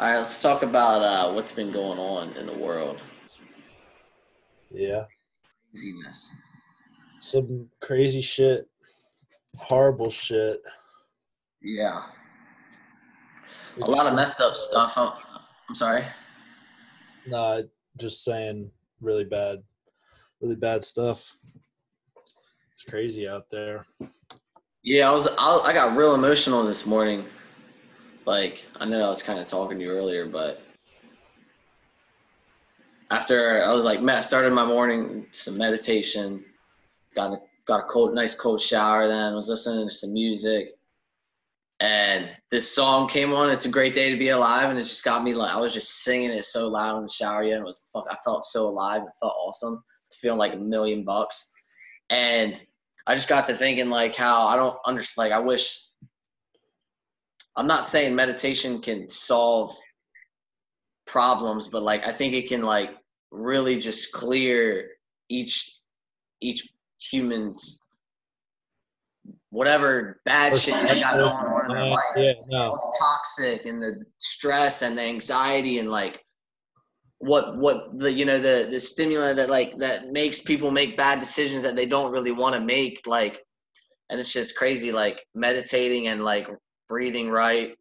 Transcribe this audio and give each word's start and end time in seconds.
All 0.00 0.06
right, 0.06 0.16
let's 0.16 0.40
talk 0.40 0.62
about 0.62 1.02
uh, 1.02 1.30
what's 1.34 1.52
been 1.52 1.70
going 1.70 1.98
on 1.98 2.32
in 2.38 2.46
the 2.46 2.54
world. 2.54 3.02
Yeah. 4.70 5.04
Craziness. 5.70 6.34
Some 7.20 7.70
crazy 7.82 8.22
shit. 8.22 8.66
Horrible 9.58 10.08
shit. 10.08 10.62
Yeah. 11.60 12.00
A 13.82 13.90
lot 13.90 14.06
of 14.06 14.14
messed 14.14 14.40
up 14.40 14.56
stuff. 14.56 14.94
I'm, 14.96 15.12
I'm 15.68 15.74
sorry. 15.74 16.04
Nah, 17.26 17.60
just 17.98 18.24
saying 18.24 18.70
really 19.02 19.24
bad, 19.24 19.58
really 20.40 20.56
bad 20.56 20.82
stuff. 20.82 21.36
It's 22.72 22.84
crazy 22.84 23.28
out 23.28 23.50
there. 23.50 23.84
Yeah, 24.82 25.10
I 25.10 25.12
was. 25.12 25.26
I, 25.26 25.56
I 25.58 25.72
got 25.74 25.94
real 25.94 26.14
emotional 26.14 26.64
this 26.64 26.86
morning. 26.86 27.26
Like 28.26 28.66
I 28.78 28.84
know 28.84 29.04
I 29.04 29.08
was 29.08 29.22
kind 29.22 29.40
of 29.40 29.46
talking 29.46 29.78
to 29.78 29.84
you 29.84 29.90
earlier, 29.90 30.26
but 30.26 30.60
after 33.10 33.62
I 33.64 33.72
was 33.72 33.84
like, 33.84 34.02
Matt 34.02 34.24
started 34.24 34.52
my 34.52 34.64
morning 34.64 35.26
some 35.32 35.58
meditation, 35.58 36.44
got 37.14 37.32
a, 37.32 37.40
got 37.66 37.80
a 37.80 37.88
cold, 37.88 38.14
nice 38.14 38.34
cold 38.34 38.60
shower. 38.60 39.08
Then 39.08 39.34
was 39.34 39.48
listening 39.48 39.88
to 39.88 39.94
some 39.94 40.12
music, 40.12 40.74
and 41.80 42.30
this 42.50 42.72
song 42.72 43.08
came 43.08 43.32
on. 43.32 43.50
It's 43.50 43.64
a 43.64 43.70
great 43.70 43.94
day 43.94 44.10
to 44.10 44.18
be 44.18 44.28
alive, 44.28 44.70
and 44.70 44.78
it 44.78 44.82
just 44.82 45.04
got 45.04 45.24
me 45.24 45.34
like 45.34 45.54
I 45.54 45.60
was 45.60 45.74
just 45.74 46.04
singing 46.04 46.30
it 46.30 46.44
so 46.44 46.68
loud 46.68 46.98
in 46.98 47.02
the 47.04 47.08
shower. 47.08 47.42
Yeah, 47.42 47.56
it 47.56 47.64
was 47.64 47.86
fuck. 47.92 48.06
I 48.10 48.16
felt 48.24 48.44
so 48.44 48.68
alive. 48.68 49.02
It 49.02 49.12
felt 49.18 49.34
awesome. 49.36 49.82
Feeling 50.12 50.38
like 50.38 50.54
a 50.54 50.58
million 50.58 51.04
bucks, 51.04 51.50
and 52.10 52.62
I 53.06 53.14
just 53.14 53.28
got 53.28 53.46
to 53.46 53.56
thinking 53.56 53.88
like 53.88 54.14
how 54.14 54.46
I 54.46 54.56
don't 54.56 54.76
understand. 54.86 55.30
Like 55.30 55.32
I 55.32 55.40
wish. 55.40 55.86
I'm 57.60 57.66
not 57.66 57.86
saying 57.86 58.14
meditation 58.14 58.80
can 58.80 59.06
solve 59.06 59.76
problems, 61.06 61.68
but 61.68 61.82
like 61.82 62.06
I 62.06 62.10
think 62.10 62.32
it 62.32 62.48
can 62.48 62.62
like 62.62 62.92
really 63.30 63.76
just 63.76 64.12
clear 64.12 64.88
each 65.28 65.70
each 66.40 66.72
human's 66.98 67.82
whatever 69.50 70.22
bad 70.24 70.56
shit 70.56 70.80
they 70.88 71.02
got 71.02 71.16
going 71.16 71.28
on 71.28 71.66
in 71.66 71.72
their 71.72 71.82
uh, 71.82 71.90
life. 71.90 72.00
Yeah, 72.16 72.32
no. 72.48 72.62
All 72.62 72.90
the 72.90 72.96
toxic 72.98 73.66
and 73.66 73.82
the 73.82 74.06
stress 74.16 74.80
and 74.80 74.96
the 74.96 75.02
anxiety 75.02 75.80
and 75.80 75.90
like 75.90 76.24
what 77.18 77.58
what 77.58 77.98
the 77.98 78.10
you 78.10 78.24
know 78.24 78.40
the 78.40 78.68
the 78.70 78.80
stimulant 78.80 79.36
that 79.36 79.50
like 79.50 79.76
that 79.76 80.06
makes 80.12 80.40
people 80.40 80.70
make 80.70 80.96
bad 80.96 81.18
decisions 81.18 81.62
that 81.64 81.76
they 81.76 81.84
don't 81.84 82.10
really 82.10 82.32
want 82.32 82.54
to 82.54 82.60
make 82.62 83.06
like 83.06 83.44
and 84.08 84.18
it's 84.18 84.32
just 84.32 84.56
crazy 84.56 84.92
like 84.92 85.26
meditating 85.34 86.06
and 86.06 86.24
like 86.24 86.48
breathing 86.90 87.30
right 87.30 87.76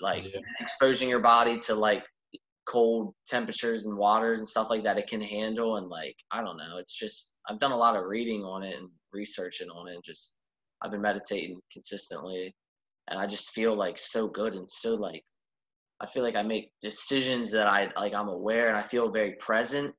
like 0.00 0.24
Yeah. 0.24 0.40
exposing 0.58 1.08
your 1.08 1.20
body 1.20 1.60
to 1.60 1.74
like 1.76 2.02
cold 2.66 3.14
temperatures 3.24 3.86
and 3.86 3.96
waters 3.96 4.38
and 4.40 4.48
stuff 4.48 4.68
like 4.68 4.82
that 4.82 4.98
it 4.98 5.06
can 5.06 5.20
handle 5.20 5.76
and 5.76 5.86
like 5.86 6.16
i 6.32 6.42
don't 6.42 6.56
know 6.56 6.76
it's 6.78 6.98
just 6.98 7.36
i've 7.48 7.60
done 7.60 7.70
a 7.70 7.76
lot 7.76 7.94
of 7.94 8.04
reading 8.06 8.42
on 8.42 8.64
it 8.64 8.74
and 8.76 8.88
researching 9.12 9.68
on 9.68 9.86
it 9.88 9.94
and 9.94 10.02
just 10.04 10.38
i've 10.82 10.90
been 10.90 11.00
meditating 11.00 11.60
consistently 11.72 12.52
and 13.06 13.20
i 13.20 13.26
just 13.28 13.52
feel 13.52 13.76
like 13.76 13.96
so 13.96 14.26
good 14.26 14.54
and 14.54 14.68
so 14.68 14.96
like 14.96 15.22
i 16.00 16.06
feel 16.06 16.24
like 16.24 16.34
i 16.34 16.42
make 16.42 16.72
decisions 16.82 17.52
that 17.52 17.68
i 17.68 17.88
like 17.96 18.12
i'm 18.12 18.28
aware 18.28 18.68
and 18.68 18.76
i 18.76 18.82
feel 18.82 19.12
very 19.12 19.36
present 19.38 19.94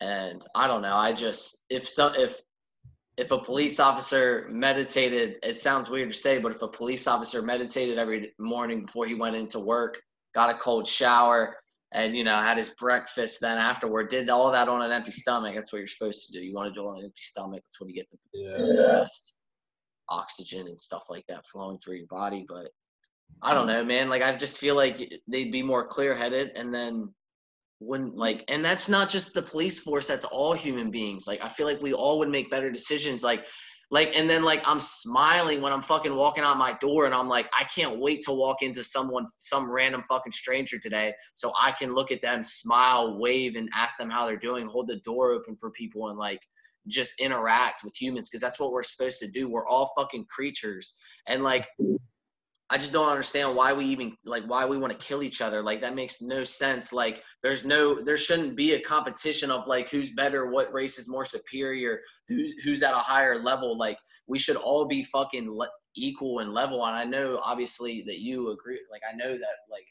and 0.00 0.40
i 0.54 0.66
don't 0.66 0.80
know 0.80 0.96
i 0.96 1.12
just 1.12 1.60
if 1.68 1.86
so 1.86 2.06
if 2.16 2.40
if 3.16 3.30
a 3.30 3.38
police 3.38 3.78
officer 3.78 4.46
meditated 4.50 5.36
it 5.42 5.58
sounds 5.58 5.90
weird 5.90 6.12
to 6.12 6.18
say 6.18 6.38
but 6.38 6.52
if 6.52 6.62
a 6.62 6.68
police 6.68 7.06
officer 7.06 7.42
meditated 7.42 7.98
every 7.98 8.32
morning 8.38 8.86
before 8.86 9.06
he 9.06 9.14
went 9.14 9.36
into 9.36 9.58
work 9.58 10.00
got 10.34 10.50
a 10.50 10.58
cold 10.58 10.86
shower 10.86 11.56
and 11.92 12.16
you 12.16 12.24
know 12.24 12.40
had 12.40 12.56
his 12.56 12.70
breakfast 12.70 13.38
then 13.40 13.58
afterward 13.58 14.08
did 14.08 14.30
all 14.30 14.50
that 14.50 14.68
on 14.68 14.82
an 14.82 14.90
empty 14.90 15.12
stomach 15.12 15.54
that's 15.54 15.72
what 15.72 15.78
you're 15.78 15.86
supposed 15.86 16.26
to 16.26 16.32
do. 16.32 16.40
You 16.44 16.54
want 16.54 16.72
to 16.72 16.80
do 16.80 16.86
it 16.86 16.90
on 16.90 16.98
an 16.98 17.04
empty 17.04 17.20
stomach 17.20 17.62
that's 17.64 17.80
when 17.80 17.90
you 17.90 17.94
get 17.94 18.08
the 18.10 18.18
Yeah. 18.32 18.92
best 18.92 19.36
oxygen 20.08 20.66
and 20.66 20.78
stuff 20.78 21.04
like 21.10 21.26
that 21.28 21.46
flowing 21.46 21.78
through 21.78 21.96
your 21.96 22.06
body 22.06 22.44
but 22.48 22.70
i 23.42 23.54
don't 23.54 23.66
mm. 23.66 23.74
know 23.74 23.84
man 23.84 24.08
like 24.08 24.22
i 24.22 24.34
just 24.36 24.58
feel 24.58 24.74
like 24.74 25.12
they'd 25.28 25.52
be 25.52 25.62
more 25.62 25.86
clear-headed 25.86 26.50
and 26.56 26.74
then 26.74 27.12
wouldn't 27.86 28.16
like 28.16 28.44
and 28.48 28.64
that's 28.64 28.88
not 28.88 29.08
just 29.08 29.34
the 29.34 29.42
police 29.42 29.80
force 29.80 30.06
that's 30.06 30.24
all 30.24 30.52
human 30.52 30.90
beings. 30.90 31.26
Like 31.26 31.42
i 31.42 31.48
feel 31.48 31.66
like 31.66 31.80
we 31.80 31.92
all 31.92 32.18
would 32.18 32.28
make 32.28 32.50
better 32.50 32.70
decisions 32.70 33.22
like 33.22 33.46
like 33.90 34.10
and 34.14 34.28
then 34.28 34.42
like 34.42 34.62
i'm 34.64 34.80
smiling 34.80 35.60
when 35.60 35.72
i'm 35.72 35.82
fucking 35.82 36.14
walking 36.14 36.42
out 36.44 36.56
my 36.56 36.72
door 36.80 37.04
and 37.04 37.14
i'm 37.14 37.28
like 37.28 37.46
i 37.58 37.64
can't 37.64 38.00
wait 38.00 38.22
to 38.22 38.32
walk 38.32 38.62
into 38.62 38.82
someone 38.82 39.26
some 39.38 39.70
random 39.70 40.02
fucking 40.08 40.32
stranger 40.32 40.78
today 40.78 41.12
so 41.34 41.52
i 41.60 41.70
can 41.72 41.94
look 41.94 42.10
at 42.10 42.22
them 42.22 42.42
smile 42.42 43.18
wave 43.18 43.54
and 43.54 43.68
ask 43.74 43.98
them 43.98 44.08
how 44.08 44.26
they're 44.26 44.36
doing 44.36 44.66
hold 44.66 44.88
the 44.88 45.00
door 45.00 45.32
open 45.32 45.54
for 45.56 45.70
people 45.72 46.08
and 46.08 46.18
like 46.18 46.40
just 46.88 47.20
interact 47.20 47.84
with 47.84 48.00
humans 48.00 48.28
because 48.28 48.40
that's 48.40 48.58
what 48.58 48.72
we're 48.72 48.82
supposed 48.82 49.18
to 49.20 49.28
do. 49.28 49.48
We're 49.48 49.66
all 49.66 49.92
fucking 49.96 50.26
creatures. 50.26 50.94
And 51.28 51.42
like 51.42 51.66
I 52.72 52.78
just 52.78 52.94
don't 52.94 53.10
understand 53.10 53.54
why 53.54 53.74
we 53.74 53.84
even 53.84 54.16
like 54.24 54.44
why 54.44 54.64
we 54.64 54.78
want 54.78 54.98
to 54.98 55.06
kill 55.06 55.22
each 55.22 55.42
other. 55.42 55.62
Like 55.62 55.82
that 55.82 55.94
makes 55.94 56.22
no 56.22 56.42
sense. 56.42 56.90
Like 56.90 57.22
there's 57.42 57.66
no 57.66 58.02
there 58.02 58.16
shouldn't 58.16 58.56
be 58.56 58.72
a 58.72 58.80
competition 58.80 59.50
of 59.50 59.66
like 59.66 59.90
who's 59.90 60.14
better, 60.14 60.50
what 60.50 60.72
race 60.72 60.98
is 60.98 61.06
more 61.06 61.26
superior, 61.26 62.00
who's 62.28 62.54
who's 62.64 62.82
at 62.82 62.94
a 62.94 62.98
higher 62.98 63.38
level. 63.38 63.76
Like 63.76 63.98
we 64.26 64.38
should 64.38 64.56
all 64.56 64.86
be 64.86 65.02
fucking 65.02 65.50
le- 65.54 65.68
equal 65.96 66.38
and 66.38 66.54
level. 66.54 66.82
And 66.86 66.96
I 66.96 67.04
know 67.04 67.38
obviously 67.44 68.04
that 68.06 68.20
you 68.20 68.52
agree. 68.52 68.80
Like 68.90 69.02
I 69.06 69.14
know 69.14 69.32
that 69.32 69.56
like 69.70 69.86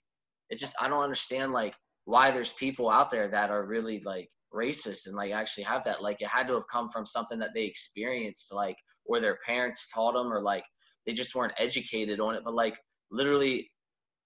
it 0.50 0.58
just 0.58 0.76
I 0.82 0.88
don't 0.88 1.04
understand 1.04 1.52
like 1.52 1.76
why 2.06 2.32
there's 2.32 2.54
people 2.54 2.90
out 2.90 3.12
there 3.12 3.28
that 3.28 3.52
are 3.52 3.68
really 3.68 4.02
like 4.04 4.28
racist 4.52 5.06
and 5.06 5.14
like 5.14 5.34
actually 5.34 5.66
have 5.66 5.84
that. 5.84 6.02
Like 6.02 6.20
it 6.20 6.30
had 6.30 6.48
to 6.48 6.56
have 6.56 6.68
come 6.68 6.90
from 6.90 7.06
something 7.06 7.38
that 7.38 7.52
they 7.54 7.66
experienced, 7.66 8.52
like 8.52 8.78
or 9.06 9.20
their 9.20 9.38
parents 9.46 9.88
taught 9.94 10.16
them, 10.16 10.34
or 10.34 10.42
like 10.42 10.64
they 11.06 11.14
just 11.14 11.36
weren't 11.36 11.54
educated 11.58 12.20
on 12.20 12.36
it 12.36 12.42
but 12.44 12.54
like 12.54 12.78
literally 13.12 13.70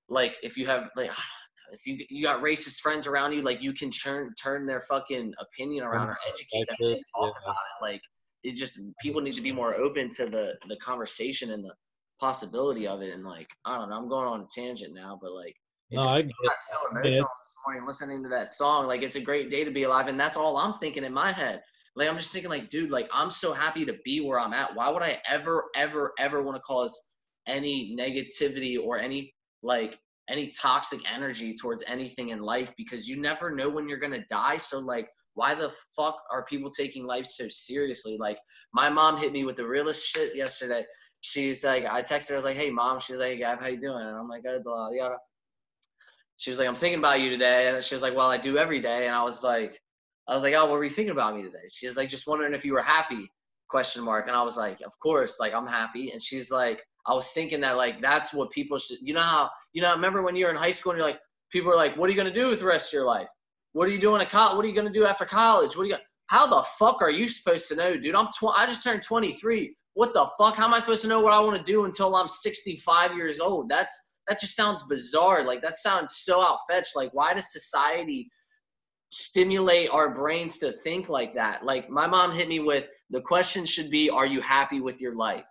like 0.09 0.35
if 0.43 0.57
you 0.57 0.65
have 0.65 0.89
like 0.95 1.11
if 1.71 1.85
you 1.87 1.97
you 2.09 2.23
got 2.23 2.41
racist 2.41 2.79
friends 2.79 3.07
around 3.07 3.33
you 3.33 3.41
like 3.41 3.61
you 3.61 3.73
can 3.73 3.89
turn 3.89 4.31
turn 4.41 4.65
their 4.65 4.81
fucking 4.81 5.33
opinion 5.39 5.83
around 5.83 6.07
or 6.09 6.17
educate 6.27 6.65
them 6.67 6.75
just 6.89 7.09
talk 7.15 7.33
Yeah. 7.35 7.43
about 7.51 7.55
it. 7.55 7.91
Like 7.91 8.01
it 8.43 8.55
just 8.55 8.79
people 9.01 9.21
need 9.21 9.35
to 9.35 9.41
be 9.41 9.51
more 9.51 9.73
open 9.75 10.09
to 10.11 10.27
the 10.27 10.55
the 10.67 10.77
conversation 10.77 11.51
and 11.51 11.63
the 11.63 11.73
possibility 12.19 12.87
of 12.87 13.01
it 13.01 13.13
and 13.13 13.25
like 13.25 13.49
i 13.65 13.77
don't 13.77 13.89
know 13.89 13.97
i'm 13.97 14.07
going 14.07 14.27
on 14.27 14.41
a 14.41 14.47
tangent 14.55 14.93
now 14.93 15.19
but 15.21 15.33
like 15.33 15.53
it 15.91 15.97
No, 15.97 16.03
just 16.03 16.15
I 16.15 16.21
get 16.21 16.33
got 16.45 16.59
so 16.59 16.77
emotional 16.91 17.29
this 17.41 17.55
morning 17.65 17.85
listening 17.85 18.23
to 18.23 18.29
that 18.29 18.53
song 18.53 18.87
like 18.87 19.01
it's 19.01 19.17
a 19.17 19.21
great 19.21 19.49
day 19.49 19.65
to 19.65 19.71
be 19.71 19.83
alive 19.83 20.07
and 20.07 20.17
that's 20.19 20.37
all 20.37 20.55
i'm 20.55 20.73
thinking 20.73 21.03
in 21.03 21.13
my 21.13 21.33
head 21.33 21.61
like 21.95 22.09
I'm 22.09 22.17
just 22.17 22.33
thinking, 22.33 22.49
like, 22.49 22.69
dude, 22.69 22.91
like 22.91 23.09
I'm 23.13 23.29
so 23.29 23.53
happy 23.53 23.85
to 23.85 23.95
be 24.03 24.19
where 24.19 24.39
I'm 24.39 24.53
at. 24.53 24.75
Why 24.75 24.89
would 24.89 25.01
I 25.01 25.19
ever, 25.29 25.65
ever, 25.75 26.13
ever 26.19 26.41
want 26.41 26.57
to 26.57 26.61
cause 26.61 27.09
any 27.47 27.95
negativity 27.97 28.77
or 28.81 28.97
any 28.97 29.33
like 29.63 29.97
any 30.29 30.47
toxic 30.47 30.99
energy 31.11 31.55
towards 31.55 31.83
anything 31.87 32.29
in 32.29 32.39
life? 32.39 32.73
Because 32.77 33.07
you 33.07 33.21
never 33.21 33.49
know 33.49 33.69
when 33.69 33.87
you're 33.87 33.99
gonna 33.99 34.25
die. 34.29 34.57
So 34.57 34.79
like, 34.79 35.07
why 35.35 35.55
the 35.55 35.71
fuck 35.95 36.17
are 36.31 36.45
people 36.45 36.69
taking 36.69 37.05
life 37.05 37.25
so 37.25 37.47
seriously? 37.47 38.17
Like, 38.19 38.39
my 38.73 38.89
mom 38.89 39.17
hit 39.17 39.31
me 39.31 39.45
with 39.45 39.55
the 39.55 39.67
realest 39.67 40.05
shit 40.05 40.35
yesterday. 40.35 40.83
She's 41.21 41.63
like, 41.63 41.85
I 41.85 42.01
texted 42.01 42.29
her, 42.29 42.35
I 42.35 42.37
was 42.37 42.45
like, 42.45 42.57
hey 42.57 42.71
mom. 42.71 42.99
She's 42.99 43.17
like, 43.17 43.39
Gav, 43.39 43.59
how 43.59 43.67
you 43.67 43.79
doing? 43.79 44.05
And 44.05 44.17
I'm 44.17 44.27
like, 44.27 44.43
oh, 44.47 44.59
blah 44.63 44.89
yada. 44.91 45.15
She 46.37 46.49
was 46.49 46.59
like, 46.59 46.67
I'm 46.67 46.75
thinking 46.75 46.99
about 46.99 47.21
you 47.21 47.29
today. 47.29 47.69
And 47.69 47.81
she 47.81 47.95
was 47.95 48.01
like, 48.01 48.15
well, 48.15 48.29
I 48.29 48.37
do 48.37 48.57
every 48.57 48.81
day. 48.81 49.05
And 49.05 49.15
I 49.15 49.23
was 49.23 49.41
like, 49.41 49.79
I 50.27 50.33
was 50.33 50.43
like, 50.43 50.53
oh, 50.53 50.65
what 50.65 50.73
were 50.73 50.83
you 50.83 50.89
thinking 50.89 51.11
about 51.11 51.35
me 51.35 51.43
today? 51.43 51.67
She's 51.71 51.95
like, 51.95 52.09
just 52.09 52.27
wondering 52.27 52.53
if 52.53 52.65
you 52.65 52.73
were 52.73 52.81
happy, 52.81 53.31
question 53.69 54.03
mark. 54.03 54.27
And 54.27 54.35
I 54.35 54.41
was 54.41 54.57
like, 54.57 54.79
of 54.85 54.97
course, 54.99 55.39
like 55.39 55.53
I'm 55.53 55.67
happy. 55.67 56.11
And 56.11 56.21
she's 56.21 56.49
like, 56.49 56.81
I 57.07 57.13
was 57.13 57.27
thinking 57.27 57.61
that 57.61 57.77
like 57.77 58.01
that's 58.01 58.33
what 58.33 58.49
people 58.49 58.79
should, 58.79 58.97
you 59.01 59.13
know 59.13 59.21
how, 59.21 59.49
you 59.73 59.81
know, 59.81 59.91
remember 59.91 60.23
when 60.23 60.35
you 60.35 60.45
were 60.45 60.51
in 60.51 60.57
high 60.57 60.71
school 60.71 60.91
and 60.91 60.99
you're 60.99 61.07
like, 61.07 61.19
people 61.51 61.71
are 61.71 61.75
like, 61.75 61.95
what 61.95 62.09
are 62.09 62.13
you 62.13 62.23
to 62.23 62.33
do 62.33 62.49
with 62.49 62.59
the 62.59 62.65
rest 62.65 62.89
of 62.89 62.93
your 62.93 63.05
life? 63.05 63.29
What 63.73 63.87
are 63.87 63.91
you 63.91 63.99
doing 63.99 64.21
at 64.21 64.29
college? 64.29 64.55
What 64.55 64.65
are 64.65 64.69
you 64.69 64.81
to 64.81 64.89
do 64.89 65.05
after 65.05 65.25
college? 65.25 65.75
What 65.75 65.83
are 65.83 65.85
you 65.85 65.91
gonna, 65.93 66.03
how 66.27 66.47
the 66.47 66.63
fuck 66.79 67.01
are 67.01 67.11
you 67.11 67.27
supposed 67.27 67.67
to 67.67 67.75
know, 67.75 67.95
dude? 67.95 68.15
I'm 68.15 68.27
tw- 68.27 68.55
I 68.55 68.65
just 68.65 68.83
turned 68.83 69.03
23. 69.03 69.75
What 69.93 70.13
the 70.13 70.27
fuck? 70.37 70.55
How 70.55 70.65
am 70.65 70.73
I 70.73 70.79
supposed 70.79 71.03
to 71.03 71.07
know 71.07 71.19
what 71.19 71.33
I 71.33 71.39
want 71.39 71.57
to 71.57 71.71
do 71.71 71.85
until 71.85 72.15
I'm 72.15 72.27
65 72.27 73.15
years 73.15 73.39
old? 73.39 73.69
That's, 73.69 73.93
that 74.27 74.39
just 74.39 74.55
sounds 74.55 74.83
bizarre. 74.83 75.43
Like 75.43 75.61
that 75.61 75.77
sounds 75.77 76.21
so 76.23 76.41
outfetched. 76.41 76.95
Like 76.95 77.11
why 77.13 77.33
does 77.33 77.51
society 77.51 78.29
stimulate 79.17 79.89
our 79.91 80.13
brains 80.13 80.57
to 80.57 80.73
think 80.73 81.07
like 81.07 81.33
that. 81.33 81.63
Like 81.63 81.89
my 81.89 82.05
mom 82.05 82.33
hit 82.33 82.49
me 82.49 82.59
with 82.59 82.89
the 83.09 83.21
question 83.21 83.65
should 83.65 83.89
be, 83.89 84.09
are 84.09 84.25
you 84.25 84.41
happy 84.41 84.81
with 84.81 84.99
your 84.99 85.15
life? 85.15 85.47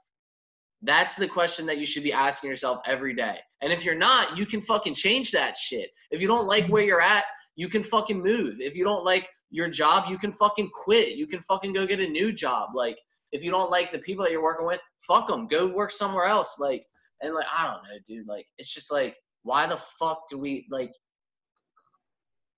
That's 0.82 1.16
the 1.16 1.26
question 1.26 1.64
that 1.64 1.78
you 1.78 1.86
should 1.86 2.02
be 2.02 2.12
asking 2.12 2.50
yourself 2.50 2.82
every 2.84 3.14
day. 3.14 3.38
And 3.62 3.72
if 3.72 3.82
you're 3.82 3.94
not, 3.94 4.36
you 4.36 4.44
can 4.44 4.60
fucking 4.60 4.92
change 4.92 5.30
that 5.30 5.56
shit. 5.56 5.88
If 6.10 6.20
you 6.20 6.28
don't 6.28 6.46
like 6.46 6.66
where 6.66 6.82
you're 6.82 7.00
at, 7.00 7.24
you 7.56 7.70
can 7.70 7.82
fucking 7.82 8.22
move. 8.22 8.56
If 8.58 8.76
you 8.76 8.84
don't 8.84 9.02
like 9.02 9.30
your 9.48 9.66
job, 9.66 10.10
you 10.10 10.18
can 10.18 10.30
fucking 10.30 10.68
quit. 10.74 11.16
You 11.16 11.26
can 11.26 11.40
fucking 11.40 11.72
go 11.72 11.86
get 11.86 12.00
a 12.00 12.06
new 12.06 12.34
job. 12.34 12.70
Like 12.74 12.98
if 13.32 13.42
you 13.42 13.50
don't 13.50 13.70
like 13.70 13.92
the 13.92 13.98
people 14.00 14.24
that 14.24 14.30
you're 14.30 14.42
working 14.42 14.66
with, 14.66 14.80
fuck 14.98 15.28
them. 15.28 15.48
Go 15.48 15.68
work 15.68 15.90
somewhere 15.90 16.26
else. 16.26 16.56
Like 16.58 16.84
and 17.22 17.34
like 17.34 17.46
I 17.50 17.64
don't 17.64 17.82
know, 17.84 17.98
dude. 18.06 18.28
Like 18.28 18.46
it's 18.58 18.74
just 18.74 18.92
like 18.92 19.16
why 19.42 19.66
the 19.66 19.78
fuck 19.98 20.28
do 20.28 20.36
we 20.36 20.66
like 20.70 20.92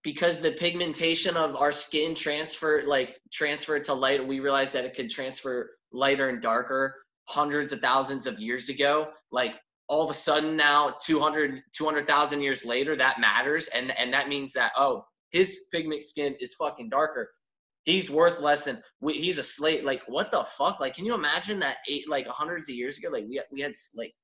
because 0.06 0.38
the 0.40 0.52
pigmentation 0.52 1.36
of 1.36 1.56
our 1.56 1.72
skin 1.72 2.14
transfer 2.14 2.84
like 2.86 3.20
transferred 3.32 3.82
to 3.82 3.92
light 3.92 4.24
we 4.24 4.38
realized 4.38 4.72
that 4.72 4.84
it 4.84 4.94
could 4.94 5.10
transfer 5.10 5.72
lighter 5.90 6.28
and 6.28 6.40
darker 6.40 6.94
hundreds 7.24 7.72
of 7.72 7.80
thousands 7.80 8.28
of 8.28 8.38
years 8.38 8.68
ago. 8.68 9.08
Like 9.32 9.58
all 9.88 10.04
of 10.04 10.08
a 10.08 10.14
sudden 10.14 10.56
now 10.56 10.94
200 11.02 11.60
200,000 11.76 12.40
years 12.40 12.64
later 12.64 12.94
that 12.94 13.18
matters. 13.18 13.66
And 13.74 13.90
and 13.98 14.14
that 14.14 14.28
means 14.28 14.52
that 14.52 14.70
oh 14.76 15.04
his 15.32 15.64
pigment 15.72 16.04
skin 16.04 16.36
is 16.38 16.54
fucking 16.54 16.88
darker. 16.88 17.28
He's 17.82 18.08
worth 18.08 18.40
less 18.40 18.66
than 18.66 18.80
we, 19.00 19.14
he's 19.14 19.38
a 19.38 19.42
slave. 19.42 19.82
Like 19.82 20.02
what 20.06 20.30
the 20.30 20.44
fuck? 20.44 20.78
Like 20.78 20.94
can 20.94 21.04
you 21.04 21.14
imagine 21.14 21.58
that 21.58 21.78
eight 21.88 22.08
like 22.08 22.28
hundreds 22.28 22.68
of 22.68 22.76
years 22.76 22.96
ago 22.96 23.08
like 23.10 23.24
we, 23.28 23.42
we 23.50 23.60
had 23.60 23.72
like 23.96 24.14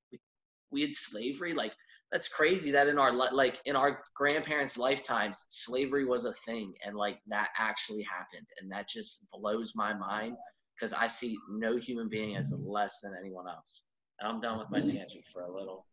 we 0.71 0.83
had 0.83 0.95
slavery? 0.95 1.55
Like 1.55 1.73
that's 2.13 2.29
crazy 2.29 2.71
that 2.71 2.89
in 2.89 2.99
our 2.99 3.11
like 3.11 3.59
in 3.65 3.75
our 3.75 4.01
grandparents 4.15 4.77
lifetimes 4.77 5.45
slavery 5.49 6.05
was 6.05 6.27
a 6.27 6.35
thing 6.47 6.75
and 6.85 6.95
like 6.95 7.19
that 7.27 7.49
actually 7.59 8.03
happened. 8.03 8.47
And 8.61 8.71
that 8.71 8.87
just 8.87 9.27
blows 9.33 9.73
my 9.75 9.95
mind 9.95 10.37
because 10.77 10.93
i 10.93 11.07
see 11.07 11.37
no 11.51 11.77
human 11.77 12.09
being 12.09 12.37
as 12.37 12.53
less 12.53 13.01
than 13.01 13.15
anyone 13.19 13.49
else. 13.49 13.85
And 14.21 14.31
i'm 14.31 14.39
done 14.41 14.59
with 14.59 14.71
my 14.71 14.81
tangent 14.81 15.25
for 15.33 15.43
a 15.43 15.53
little. 15.53 15.87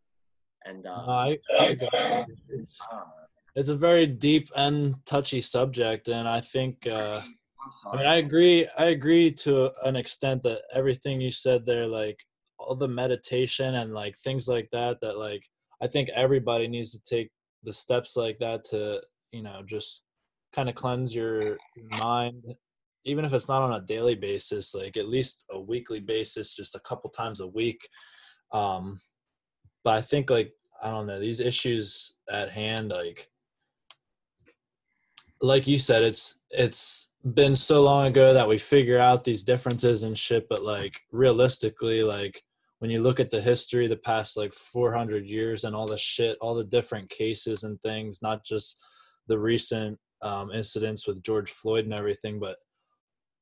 And 0.65 0.85
uh, 0.85 1.05
I, 1.07 1.37
I 1.57 1.77
it's, 2.49 2.81
it's, 3.55 3.69
a 3.69 3.75
very 3.75 4.05
deep 4.05 4.49
and 4.57 4.95
touchy 5.05 5.39
subject 5.39 6.09
and 6.09 6.27
i 6.27 6.41
think 6.41 6.85
uh, 6.85 7.21
I 7.91 7.97
mean, 7.97 8.05
I 8.05 8.15
agree. 8.15 8.67
I 8.77 8.85
agree 8.85 9.31
to 9.43 9.71
an 9.85 9.95
extent 9.95 10.43
that 10.43 10.61
everything 10.73 11.21
you 11.21 11.31
said 11.31 11.65
there, 11.65 11.87
like 11.87 12.25
all 12.57 12.75
the 12.75 12.87
meditation 12.87 13.75
and 13.75 13.93
like 13.93 14.17
things 14.17 14.47
like 14.47 14.69
that, 14.71 15.01
that 15.01 15.17
like 15.17 15.47
I 15.81 15.87
think 15.87 16.09
everybody 16.09 16.67
needs 16.67 16.91
to 16.91 17.01
take 17.01 17.31
the 17.63 17.73
steps 17.73 18.15
like 18.15 18.39
that 18.39 18.63
to, 18.65 19.01
you 19.31 19.43
know, 19.43 19.61
just 19.65 20.01
kind 20.53 20.69
of 20.69 20.75
cleanse 20.75 21.13
your 21.15 21.57
mind, 21.99 22.43
even 23.05 23.25
if 23.25 23.33
it's 23.33 23.47
not 23.47 23.61
on 23.61 23.73
a 23.73 23.85
daily 23.85 24.15
basis, 24.15 24.73
like 24.73 24.97
at 24.97 25.07
least 25.07 25.45
a 25.51 25.59
weekly 25.59 25.99
basis, 25.99 26.55
just 26.55 26.75
a 26.75 26.81
couple 26.81 27.09
times 27.09 27.39
a 27.39 27.47
week. 27.47 27.87
Um, 28.51 28.99
but 29.83 29.95
I 29.95 30.01
think 30.01 30.29
like, 30.29 30.53
I 30.81 30.89
don't 30.89 31.07
know, 31.07 31.19
these 31.19 31.39
issues 31.39 32.13
at 32.31 32.49
hand, 32.51 32.89
like, 32.89 33.29
like 35.41 35.67
you 35.67 35.77
said, 35.77 36.01
it's, 36.01 36.39
it's 36.49 37.11
been 37.33 37.55
so 37.55 37.81
long 37.83 38.07
ago 38.07 38.33
that 38.33 38.47
we 38.47 38.57
figure 38.57 38.99
out 38.99 39.23
these 39.23 39.43
differences 39.43 40.03
and 40.03 40.17
shit, 40.17 40.47
but 40.49 40.63
like 40.63 41.01
realistically, 41.11 42.03
like 42.03 42.43
when 42.79 42.89
you 42.89 43.01
look 43.01 43.19
at 43.19 43.29
the 43.29 43.41
history 43.41 43.87
the 43.87 43.97
past 43.97 44.37
like 44.37 44.53
400 44.53 45.25
years 45.25 45.63
and 45.63 45.75
all 45.75 45.85
the 45.85 45.97
shit 45.97 46.37
all 46.41 46.55
the 46.55 46.63
different 46.63 47.09
cases 47.09 47.63
and 47.63 47.79
things 47.81 48.21
not 48.21 48.43
just 48.43 48.81
the 49.27 49.37
recent 49.37 49.97
um, 50.21 50.51
incidents 50.51 51.07
with 51.07 51.23
george 51.23 51.49
floyd 51.51 51.85
and 51.85 51.93
everything 51.93 52.39
but 52.39 52.57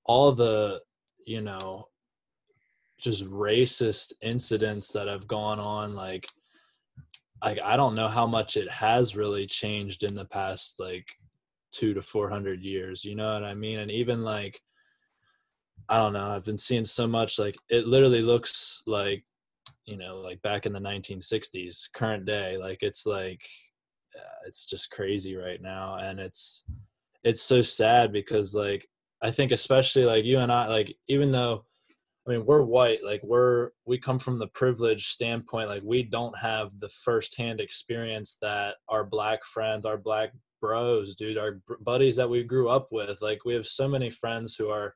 all 0.06 0.32
the 0.32 0.80
you 1.26 1.42
know 1.42 1.88
just 3.00 3.26
racist 3.26 4.14
incidents 4.22 4.92
that 4.92 5.08
have 5.08 5.28
gone 5.28 5.60
on 5.60 5.96
like 5.96 6.28
like 7.44 7.60
i 7.64 7.78
don't 7.78 7.96
know 7.96 8.08
how 8.08 8.26
much 8.26 8.58
it 8.58 8.70
has 8.70 9.16
really 9.16 9.46
changed 9.46 10.04
in 10.04 10.16
the 10.16 10.26
past 10.26 10.80
like 10.80 11.06
two 11.72 11.94
to 11.94 12.02
four 12.02 12.30
hundred 12.30 12.62
years 12.62 13.04
you 13.04 13.16
know 13.16 13.34
what 13.34 13.44
i 13.44 13.54
mean? 13.54 13.80
And 13.80 13.92
even 13.92 14.24
like 14.24 14.62
I 15.90 15.98
don't 15.98 16.14
know. 16.14 16.32
I've 16.32 16.46
been 16.46 16.58
seeing 16.58 16.86
so 16.86 17.08
much 17.08 17.40
like 17.40 17.58
it 17.70 17.88
literally 17.88 18.22
looks 18.22 18.84
like 18.86 19.24
you 19.86 19.98
know 19.98 20.18
like 20.18 20.42
back 20.42 20.66
in 20.66 20.74
the 20.74 20.80
1960s 20.80 21.92
current 21.94 22.26
day 22.26 22.58
like 22.58 22.80
it's 22.82 23.06
like 23.06 23.42
uh, 24.16 24.46
it's 24.46 24.66
just 24.66 24.92
crazy 24.92 25.36
right 25.36 25.62
now 25.62 25.96
and 25.96 26.20
it's 26.20 26.66
it's 27.24 27.42
so 27.42 27.62
sad 27.62 28.12
because 28.12 28.54
like 28.54 28.88
I 29.22 29.32
think 29.32 29.52
especially 29.52 30.06
like 30.06 30.26
you 30.26 30.40
and 30.40 30.52
I 30.52 30.68
like 30.68 30.96
even 31.08 31.32
though 31.32 31.66
I 32.28 32.32
mean 32.32 32.46
we're 32.46 32.64
white 32.64 33.04
like 33.04 33.22
we're 33.24 33.70
we 33.86 33.98
come 33.98 34.20
from 34.20 34.40
the 34.40 34.48
privileged 34.48 35.08
standpoint 35.08 35.70
like 35.70 35.84
we 35.84 36.04
don't 36.04 36.38
have 36.38 36.72
the 36.80 36.90
firsthand 36.90 37.60
experience 37.60 38.38
that 38.42 38.76
our 38.90 39.06
black 39.06 39.46
friends 39.46 39.86
our 39.86 39.98
black 39.98 40.32
bros 40.60 41.16
dude 41.16 41.38
our 41.38 41.62
buddies 41.82 42.16
that 42.18 42.30
we 42.30 42.44
grew 42.44 42.70
up 42.70 42.90
with 42.92 43.22
like 43.22 43.46
we 43.46 43.54
have 43.54 43.66
so 43.66 43.88
many 43.88 44.10
friends 44.10 44.56
who 44.56 44.70
are 44.70 44.94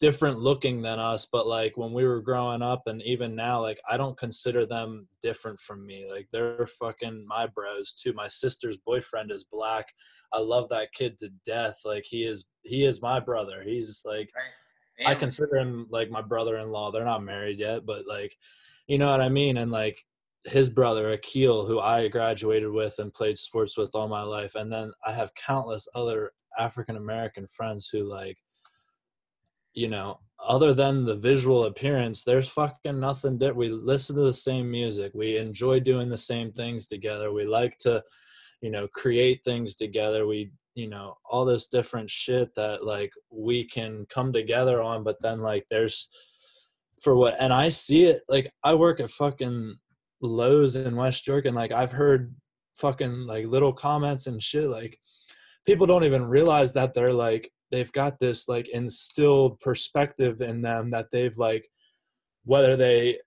different 0.00 0.38
looking 0.38 0.80
than 0.80 0.98
us 0.98 1.26
but 1.30 1.46
like 1.46 1.76
when 1.76 1.92
we 1.92 2.06
were 2.06 2.22
growing 2.22 2.62
up 2.62 2.82
and 2.86 3.02
even 3.02 3.36
now 3.36 3.60
like 3.60 3.78
i 3.88 3.98
don't 3.98 4.16
consider 4.18 4.64
them 4.64 5.06
different 5.22 5.60
from 5.60 5.86
me 5.86 6.06
like 6.10 6.26
they're 6.32 6.66
fucking 6.66 7.26
my 7.26 7.46
bros 7.46 7.94
too. 7.94 8.12
My 8.12 8.28
sister's 8.28 8.78
boyfriend 8.78 9.30
is 9.30 9.44
black. 9.44 9.88
I 10.32 10.40
love 10.40 10.68
that 10.68 10.92
kid 10.92 11.18
to 11.20 11.30
death. 11.46 11.80
Like 11.84 12.04
he 12.06 12.24
is 12.24 12.44
he 12.62 12.84
is 12.84 13.02
my 13.02 13.20
brother. 13.20 13.62
He's 13.64 14.02
like 14.04 14.30
i 15.06 15.14
consider 15.14 15.56
him 15.56 15.86
like 15.90 16.10
my 16.10 16.20
brother-in-law. 16.22 16.92
They're 16.92 17.04
not 17.04 17.22
married 17.22 17.58
yet 17.58 17.86
but 17.86 18.06
like 18.06 18.36
you 18.86 18.98
know 18.98 19.10
what 19.10 19.20
i 19.20 19.28
mean? 19.28 19.56
And 19.56 19.70
like 19.70 19.98
his 20.44 20.70
brother 20.70 21.10
Akil, 21.10 21.66
who 21.66 21.80
I 21.80 22.08
graduated 22.08 22.70
with 22.70 22.98
and 22.98 23.12
played 23.12 23.36
sports 23.36 23.76
with 23.76 23.94
all 23.94 24.08
my 24.08 24.22
life, 24.22 24.54
and 24.54 24.72
then 24.72 24.90
I 25.06 25.12
have 25.12 25.34
countless 25.34 25.86
other 25.94 26.32
African 26.58 26.96
American 26.96 27.46
friends 27.46 27.88
who 27.88 28.04
like 28.04 28.38
you 29.74 29.88
know, 29.88 30.20
other 30.46 30.72
than 30.72 31.04
the 31.04 31.16
visual 31.16 31.64
appearance, 31.64 32.24
there's 32.24 32.48
fucking 32.48 32.98
nothing 32.98 33.38
different. 33.38 33.58
We 33.58 33.70
listen 33.70 34.16
to 34.16 34.22
the 34.22 34.34
same 34.34 34.70
music. 34.70 35.12
We 35.14 35.36
enjoy 35.36 35.80
doing 35.80 36.08
the 36.08 36.18
same 36.18 36.52
things 36.52 36.86
together. 36.86 37.32
We 37.32 37.44
like 37.44 37.78
to, 37.80 38.02
you 38.62 38.70
know, 38.70 38.88
create 38.88 39.42
things 39.44 39.76
together. 39.76 40.26
We, 40.26 40.52
you 40.74 40.88
know, 40.88 41.16
all 41.28 41.44
this 41.44 41.68
different 41.68 42.10
shit 42.10 42.54
that 42.54 42.84
like 42.84 43.12
we 43.30 43.64
can 43.64 44.06
come 44.08 44.32
together 44.32 44.82
on. 44.82 45.04
But 45.04 45.20
then 45.20 45.40
like 45.40 45.66
there's 45.70 46.08
for 47.02 47.16
what, 47.16 47.36
and 47.38 47.52
I 47.52 47.68
see 47.68 48.04
it 48.04 48.22
like 48.28 48.50
I 48.64 48.74
work 48.74 49.00
at 49.00 49.10
fucking 49.10 49.76
Lowe's 50.22 50.76
in 50.76 50.96
West 50.96 51.26
York, 51.26 51.44
and 51.44 51.56
like 51.56 51.72
I've 51.72 51.92
heard 51.92 52.34
fucking 52.76 53.26
like 53.26 53.46
little 53.46 53.74
comments 53.74 54.26
and 54.26 54.42
shit 54.42 54.66
like 54.68 54.98
people 55.66 55.86
don't 55.86 56.04
even 56.04 56.24
realize 56.24 56.72
that 56.72 56.94
they're 56.94 57.12
like 57.12 57.52
they've 57.70 57.92
got 57.92 58.18
this 58.18 58.48
like 58.48 58.68
instilled 58.68 59.60
perspective 59.60 60.40
in 60.40 60.62
them 60.62 60.90
that 60.90 61.10
they've 61.10 61.36
like 61.36 61.68
whether 62.44 62.76
they 62.76 63.18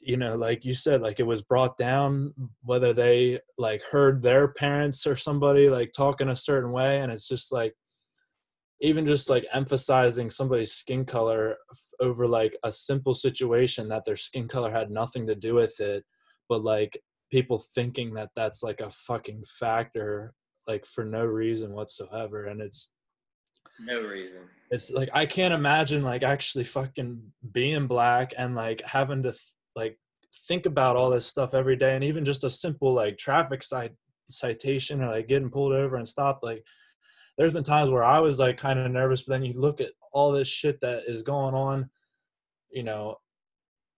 you 0.00 0.16
know 0.16 0.36
like 0.36 0.64
you 0.64 0.74
said 0.74 1.00
like 1.00 1.18
it 1.18 1.26
was 1.26 1.42
brought 1.42 1.76
down 1.76 2.32
whether 2.62 2.92
they 2.92 3.38
like 3.56 3.82
heard 3.90 4.22
their 4.22 4.48
parents 4.48 5.06
or 5.06 5.16
somebody 5.16 5.68
like 5.68 5.92
talking 5.92 6.28
a 6.28 6.36
certain 6.36 6.70
way 6.70 7.00
and 7.00 7.10
it's 7.10 7.28
just 7.28 7.52
like 7.52 7.74
even 8.80 9.04
just 9.04 9.28
like 9.28 9.44
emphasizing 9.52 10.30
somebody's 10.30 10.72
skin 10.72 11.04
color 11.04 11.56
over 12.00 12.28
like 12.28 12.56
a 12.62 12.70
simple 12.70 13.14
situation 13.14 13.88
that 13.88 14.04
their 14.04 14.16
skin 14.16 14.46
color 14.46 14.70
had 14.70 14.90
nothing 14.90 15.26
to 15.26 15.34
do 15.34 15.54
with 15.54 15.80
it 15.80 16.04
but 16.48 16.62
like 16.62 16.98
people 17.30 17.58
thinking 17.74 18.14
that 18.14 18.30
that's 18.36 18.62
like 18.62 18.80
a 18.80 18.90
fucking 18.90 19.42
factor 19.46 20.32
like 20.68 20.86
for 20.86 21.04
no 21.04 21.24
reason 21.24 21.72
whatsoever 21.72 22.44
and 22.44 22.60
it's 22.60 22.92
no 23.80 24.00
reason. 24.00 24.40
It's 24.70 24.90
like 24.90 25.08
I 25.14 25.26
can't 25.26 25.54
imagine 25.54 26.02
like 26.02 26.22
actually 26.22 26.64
fucking 26.64 27.20
being 27.52 27.86
black 27.86 28.34
and 28.36 28.54
like 28.54 28.82
having 28.82 29.22
to 29.22 29.34
like 29.74 29.98
think 30.46 30.66
about 30.66 30.96
all 30.96 31.10
this 31.10 31.26
stuff 31.26 31.54
every 31.54 31.76
day 31.76 31.94
and 31.94 32.04
even 32.04 32.24
just 32.24 32.44
a 32.44 32.50
simple 32.50 32.92
like 32.92 33.16
traffic 33.16 33.62
citation 34.30 35.02
or 35.02 35.08
like 35.08 35.28
getting 35.28 35.50
pulled 35.50 35.72
over 35.72 35.96
and 35.96 36.06
stopped 36.06 36.42
like 36.42 36.62
there's 37.38 37.52
been 37.52 37.64
times 37.64 37.90
where 37.90 38.04
I 38.04 38.18
was 38.18 38.38
like 38.38 38.58
kind 38.58 38.78
of 38.78 38.90
nervous 38.90 39.22
but 39.22 39.32
then 39.32 39.44
you 39.44 39.54
look 39.54 39.80
at 39.80 39.92
all 40.12 40.32
this 40.32 40.48
shit 40.48 40.80
that 40.82 41.04
is 41.06 41.22
going 41.22 41.54
on 41.54 41.88
you 42.70 42.82
know 42.82 43.16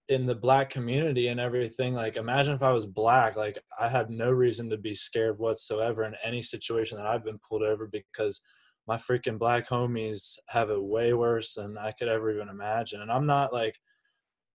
in 0.09 0.27
the 0.27 0.35
black 0.35 0.71
community 0.71 1.29
and 1.29 1.39
everything 1.39 1.95
like 1.95 2.17
imagine 2.17 2.55
if 2.55 2.63
i 2.63 2.73
was 2.73 2.85
black 2.85 3.37
like 3.37 3.59
i 3.79 3.89
had 3.89 4.11
no 4.11 4.31
reason 4.31 4.69
to 4.69 4.77
be 4.77 4.95
scared 4.95 5.39
whatsoever 5.39 6.05
in 6.05 6.15
any 6.25 6.43
situation 6.43 6.99
that 6.99 7.07
i've 7.07 7.25
been 7.25 7.39
pulled 7.49 7.63
over 7.63 7.87
because 7.87 8.41
my 8.91 8.97
freaking 8.97 9.39
black 9.39 9.69
homies 9.69 10.37
have 10.49 10.69
it 10.69 10.83
way 10.83 11.13
worse 11.13 11.55
than 11.55 11.79
I 11.79 11.93
could 11.93 12.09
ever 12.09 12.29
even 12.33 12.49
imagine. 12.49 13.01
And 13.01 13.13
I'm 13.13 13.25
not 13.25 13.53
like, 13.53 13.79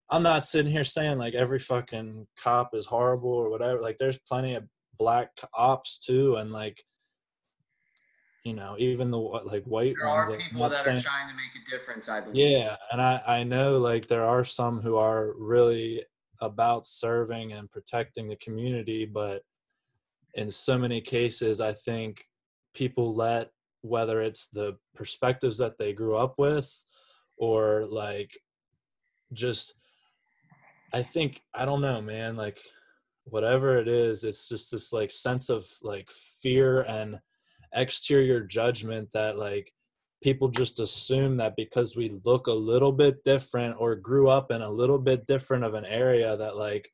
I'm 0.09 0.23
not 0.23 0.45
sitting 0.45 0.71
here 0.71 0.85
saying 0.85 1.17
like 1.17 1.33
every 1.33 1.59
fucking 1.59 2.27
cop 2.41 2.73
is 2.73 2.85
horrible 2.85 3.29
or 3.29 3.49
whatever. 3.49 3.81
Like 3.81 3.97
there's 3.97 4.17
plenty 4.19 4.55
of 4.55 4.63
black 4.97 5.31
ops 5.53 5.99
too, 5.99 6.37
and 6.37 6.49
like, 6.49 6.81
you 8.45 8.53
know, 8.53 8.75
even 8.77 9.11
the 9.11 9.17
like 9.17 9.65
white 9.65 9.95
there 9.99 10.07
ones. 10.07 10.29
There 10.29 10.37
are 10.37 10.39
people 10.39 10.69
that 10.69 10.79
saying, 10.79 10.99
are 10.99 11.01
trying 11.01 11.27
to 11.27 11.35
make 11.35 11.51
a 11.67 11.69
difference. 11.69 12.07
I 12.07 12.21
believe. 12.21 12.37
Yeah, 12.37 12.77
and 12.89 13.01
I 13.01 13.21
I 13.27 13.43
know 13.43 13.79
like 13.79 14.07
there 14.07 14.25
are 14.25 14.45
some 14.45 14.79
who 14.79 14.95
are 14.95 15.33
really 15.37 16.05
about 16.39 16.85
serving 16.85 17.51
and 17.51 17.69
protecting 17.69 18.29
the 18.29 18.37
community, 18.37 19.03
but 19.03 19.41
in 20.35 20.49
so 20.49 20.77
many 20.77 21.01
cases, 21.01 21.59
I 21.59 21.73
think 21.73 22.23
people 22.73 23.13
let 23.13 23.51
whether 23.81 24.21
it's 24.21 24.47
the 24.47 24.77
perspectives 24.95 25.57
that 25.57 25.77
they 25.77 25.93
grew 25.93 26.15
up 26.15 26.35
with 26.37 26.83
or 27.37 27.85
like 27.85 28.31
just 29.33 29.73
I 30.93 31.03
think 31.03 31.41
I 31.53 31.65
don't 31.65 31.81
know, 31.81 32.01
man, 32.01 32.35
like 32.35 32.59
whatever 33.25 33.77
it 33.77 33.87
is 33.87 34.23
it's 34.23 34.49
just 34.49 34.71
this 34.71 34.91
like 34.91 35.11
sense 35.11 35.49
of 35.49 35.65
like 35.83 36.09
fear 36.41 36.81
and 36.81 37.19
exterior 37.73 38.41
judgment 38.41 39.09
that 39.13 39.37
like 39.37 39.71
people 40.21 40.49
just 40.49 40.79
assume 40.79 41.37
that 41.37 41.55
because 41.55 41.95
we 41.95 42.19
look 42.25 42.47
a 42.47 42.53
little 42.53 42.91
bit 42.91 43.23
different 43.23 43.75
or 43.79 43.95
grew 43.95 44.29
up 44.29 44.51
in 44.51 44.61
a 44.61 44.69
little 44.69 44.99
bit 44.99 45.25
different 45.25 45.63
of 45.63 45.73
an 45.73 45.85
area 45.85 46.35
that 46.37 46.55
like 46.55 46.91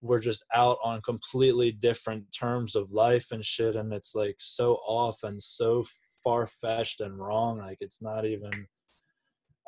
we're 0.00 0.20
just 0.20 0.44
out 0.54 0.78
on 0.84 1.00
completely 1.02 1.72
different 1.72 2.24
terms 2.32 2.76
of 2.76 2.92
life 2.92 3.32
and 3.32 3.44
shit 3.44 3.76
and 3.76 3.92
it's 3.92 4.14
like 4.14 4.36
so 4.38 4.74
off 4.86 5.22
and 5.24 5.42
so 5.42 5.84
far-fetched 6.22 7.00
and 7.00 7.18
wrong 7.18 7.58
like 7.58 7.78
it's 7.80 8.00
not 8.02 8.24
even 8.24 8.50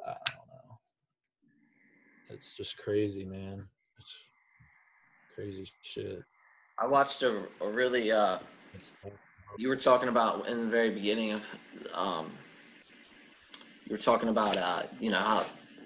i 0.06 0.14
don't 0.26 0.46
know. 0.48 0.60
It's 2.32 2.56
just 2.56 2.78
crazy 2.78 3.24
man. 3.24 3.66
It's 3.98 4.14
crazy 5.34 5.68
shit. 5.82 6.22
I 6.78 6.86
watched 6.86 7.22
a, 7.22 7.42
a 7.60 7.68
really 7.68 8.12
uh 8.12 8.38
you 9.58 9.68
were 9.68 9.76
talking 9.76 10.08
about 10.08 10.46
in 10.46 10.66
the 10.66 10.70
very 10.70 10.90
beginning 10.90 11.32
of 11.32 11.44
um 11.92 12.30
you 13.84 13.92
were 13.92 13.98
talking 13.98 14.28
about 14.28 14.56
uh 14.56 14.84
you 15.00 15.10
know 15.10 15.18
how 15.18 15.44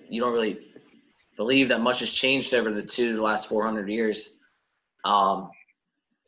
you 0.08 0.20
don't 0.20 0.32
really 0.32 0.72
believe 1.36 1.68
that 1.68 1.80
much 1.80 2.00
has 2.00 2.12
changed 2.12 2.54
over 2.54 2.72
the 2.72 2.82
two 2.82 3.14
the 3.16 3.22
last 3.22 3.48
400 3.48 3.88
years 3.88 4.40
um 5.04 5.50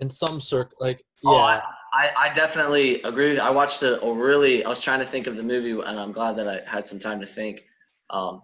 in 0.01 0.09
some 0.09 0.41
circle 0.41 0.77
like 0.81 1.05
oh, 1.25 1.37
yeah 1.37 1.63
I, 1.93 2.09
I, 2.09 2.11
I 2.29 2.35
definitely 2.35 3.03
agree 3.03 3.31
with 3.31 3.39
I 3.39 3.51
watched 3.51 3.83
a, 3.83 4.03
a 4.03 4.13
really 4.13 4.65
I 4.65 4.69
was 4.69 4.81
trying 4.81 5.01
to 5.01 5.07
think 5.07 5.27
of 5.27 5.37
the 5.37 5.43
movie 5.43 5.71
and 5.71 5.99
I'm 5.99 6.13
glad 6.13 6.37
that 6.37 6.49
I 6.49 6.61
had 6.67 6.87
some 6.87 6.99
time 6.99 7.21
to 7.21 7.27
think 7.27 7.65
um 8.11 8.43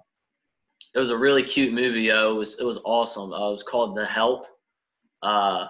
it 0.95 0.99
was 0.99 1.11
a 1.11 1.17
really 1.17 1.43
cute 1.43 1.73
movie 1.73 2.03
yo. 2.03 2.35
it 2.35 2.39
was 2.39 2.61
it 2.61 2.65
was 2.65 2.79
awesome 2.85 3.33
uh, 3.33 3.49
it 3.49 3.53
was 3.53 3.63
called 3.63 3.97
The 3.97 4.07
Help 4.07 4.47
uh 5.23 5.69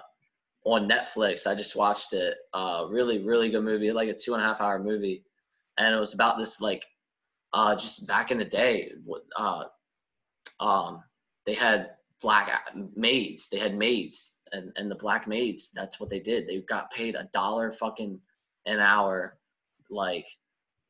on 0.65 0.87
Netflix. 0.87 1.47
I 1.47 1.55
just 1.55 1.75
watched 1.75 2.13
it. 2.13 2.35
Uh, 2.53 2.85
really, 2.89 3.23
really 3.23 3.49
good 3.49 3.63
movie, 3.63 3.91
like 3.91 4.09
a 4.09 4.13
two 4.13 4.33
and 4.33 4.41
a 4.41 4.45
half 4.45 4.61
hour 4.61 4.79
movie, 4.79 5.23
and 5.77 5.93
it 5.93 5.99
was 5.99 6.13
about 6.13 6.37
this 6.37 6.61
like, 6.61 6.83
uh, 7.53 7.75
just 7.75 8.07
back 8.07 8.31
in 8.31 8.37
the 8.37 8.45
day, 8.45 8.91
uh, 9.37 9.65
um, 10.59 11.03
they 11.45 11.53
had 11.53 11.91
black 12.21 12.49
maids. 12.95 13.49
They 13.49 13.59
had 13.59 13.75
maids, 13.75 14.33
and 14.51 14.71
and 14.77 14.89
the 14.89 14.95
black 14.95 15.27
maids. 15.27 15.71
That's 15.73 15.99
what 15.99 16.09
they 16.09 16.19
did. 16.19 16.47
They 16.47 16.61
got 16.61 16.91
paid 16.91 17.15
a 17.15 17.29
dollar 17.33 17.71
fucking 17.71 18.19
an 18.65 18.79
hour, 18.79 19.37
like 19.89 20.25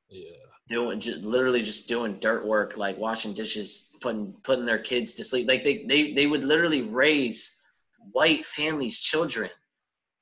yeah 0.10 0.36
doing 0.68 1.00
just 1.00 1.24
literally 1.24 1.62
just 1.62 1.88
doing 1.88 2.20
dirt 2.20 2.46
work, 2.46 2.78
like 2.78 2.98
washing 2.98 3.34
dishes, 3.34 3.90
putting 4.02 4.34
putting 4.44 4.66
their 4.66 4.80
kids 4.80 5.14
to 5.14 5.24
sleep. 5.24 5.48
Like 5.48 5.64
they 5.64 5.86
they 5.88 6.14
they 6.14 6.28
would 6.28 6.44
literally 6.44 6.82
raise 6.82 7.58
white 8.12 8.46
families' 8.46 9.00
children 9.00 9.50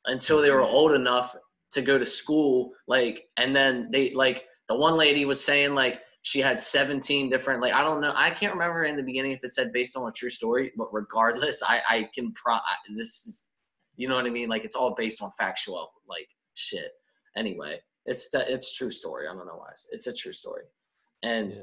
until 0.05 0.41
they 0.41 0.51
were 0.51 0.61
old 0.61 0.93
enough 0.93 1.35
to 1.71 1.81
go 1.81 1.97
to 1.97 2.05
school 2.05 2.73
like 2.87 3.29
and 3.37 3.55
then 3.55 3.89
they 3.91 4.13
like 4.13 4.45
the 4.67 4.75
one 4.75 4.97
lady 4.97 5.25
was 5.25 5.43
saying 5.43 5.73
like 5.73 6.01
she 6.23 6.39
had 6.39 6.61
17 6.61 7.29
different 7.29 7.61
like 7.61 7.73
i 7.73 7.83
don't 7.83 7.99
know 7.99 8.13
i 8.15 8.29
can't 8.29 8.53
remember 8.53 8.83
in 8.83 8.95
the 8.95 9.03
beginning 9.03 9.31
if 9.31 9.43
it 9.43 9.53
said 9.53 9.73
based 9.73 9.97
on 9.97 10.07
a 10.07 10.11
true 10.11 10.29
story 10.29 10.71
but 10.77 10.87
regardless 10.93 11.63
i 11.63 11.81
i 11.89 12.09
can 12.13 12.31
pro 12.33 12.57
this 12.95 13.25
is 13.25 13.47
you 13.97 14.07
know 14.07 14.15
what 14.15 14.25
i 14.25 14.29
mean? 14.29 14.49
Like 14.49 14.63
it's 14.63 14.75
all 14.75 14.95
based 14.95 15.21
on 15.21 15.31
factual 15.37 15.91
like 16.07 16.27
shit. 16.53 16.91
Anyway 17.35 17.79
it's 18.05 18.29
that 18.29 18.49
it's 18.49 18.75
true 18.75 18.91
story. 18.91 19.27
I 19.27 19.33
don't 19.33 19.45
know 19.45 19.57
why. 19.57 19.69
It's, 19.71 19.87
it's 19.91 20.07
a 20.07 20.13
true 20.13 20.33
story. 20.33 20.63
And 21.23 21.57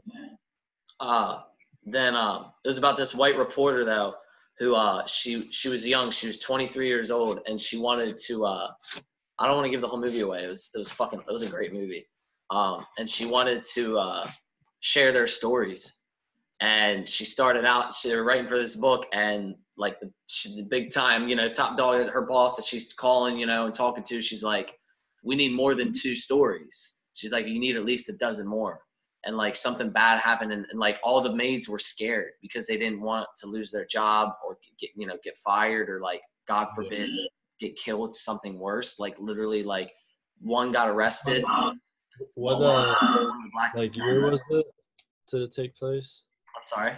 uh 1.00 1.40
then 1.84 2.14
um 2.14 2.52
it 2.64 2.68
was 2.68 2.78
about 2.78 2.96
this 2.96 3.14
white 3.14 3.36
reporter 3.36 3.84
though 3.84 4.14
who 4.58 4.74
uh 4.74 5.04
she 5.06 5.50
she 5.50 5.68
was 5.68 5.86
young. 5.86 6.10
She 6.10 6.26
was 6.26 6.38
23 6.38 6.86
years 6.86 7.10
old 7.10 7.40
and 7.46 7.60
she 7.60 7.78
wanted 7.78 8.16
to 8.26 8.44
uh 8.44 8.68
i 9.38 9.46
don't 9.46 9.56
want 9.56 9.66
to 9.66 9.70
give 9.70 9.80
the 9.80 9.88
whole 9.88 10.00
movie 10.00 10.20
away. 10.20 10.44
It 10.44 10.48
was 10.48 10.70
it 10.74 10.78
was 10.78 10.90
fucking 10.90 11.20
it 11.20 11.32
was 11.32 11.42
a 11.42 11.50
great 11.50 11.72
movie. 11.72 12.06
Um 12.50 12.86
and 12.98 13.08
she 13.10 13.26
wanted 13.26 13.62
to 13.74 13.98
uh 13.98 14.28
share 14.80 15.12
their 15.12 15.26
stories. 15.26 15.96
And 16.60 17.08
she 17.08 17.24
started 17.24 17.64
out 17.64 17.94
she 17.94 18.14
was 18.14 18.24
writing 18.24 18.46
for 18.46 18.58
this 18.58 18.74
book 18.74 19.06
and 19.12 19.54
like 19.76 20.00
the, 20.00 20.10
she, 20.26 20.56
the 20.56 20.64
big 20.64 20.90
time 20.90 21.28
you 21.28 21.36
know 21.36 21.48
top 21.48 21.78
dog 21.78 22.08
her 22.08 22.22
boss 22.22 22.56
that 22.56 22.64
she's 22.64 22.92
calling 22.92 23.38
you 23.38 23.46
know 23.46 23.66
and 23.66 23.72
talking 23.74 24.02
to 24.02 24.20
she's 24.20 24.42
like 24.42 24.74
we 25.22 25.36
need 25.36 25.52
more 25.52 25.76
than 25.76 25.92
two 25.92 26.16
stories. 26.16 26.96
She's 27.14 27.32
like 27.32 27.46
you 27.46 27.60
need 27.60 27.76
at 27.76 27.84
least 27.84 28.08
a 28.08 28.14
dozen 28.14 28.46
more. 28.46 28.80
And 29.24 29.36
like 29.36 29.56
something 29.56 29.90
bad 29.90 30.20
happened 30.20 30.52
and, 30.52 30.64
and, 30.70 30.78
like 30.78 30.98
all 31.02 31.20
the 31.20 31.34
maids 31.34 31.68
were 31.68 31.78
scared 31.78 32.30
because 32.40 32.66
they 32.66 32.76
didn't 32.76 33.00
want 33.00 33.28
to 33.40 33.46
lose 33.48 33.70
their 33.70 33.84
job 33.84 34.32
or 34.46 34.58
get 34.80 34.90
you 34.96 35.06
know 35.06 35.16
get 35.22 35.36
fired 35.36 35.90
or 35.90 36.00
like 36.00 36.22
god 36.46 36.68
forbid 36.74 37.10
get 37.60 37.76
killed 37.76 38.14
something 38.14 38.58
worse. 38.58 38.98
Like 38.98 39.16
literally 39.18 39.62
like 39.62 39.92
one 40.40 40.70
got 40.70 40.88
arrested. 40.88 41.44
What 42.34 42.62
uh 42.62 42.94
black 43.52 43.74
like 43.74 43.90
got 43.90 44.04
year 44.04 44.22
was 44.22 44.42
it 44.50 44.66
did 45.30 45.42
it 45.42 45.52
take 45.52 45.74
place? 45.76 46.24
I'm 46.56 46.64
sorry? 46.64 46.94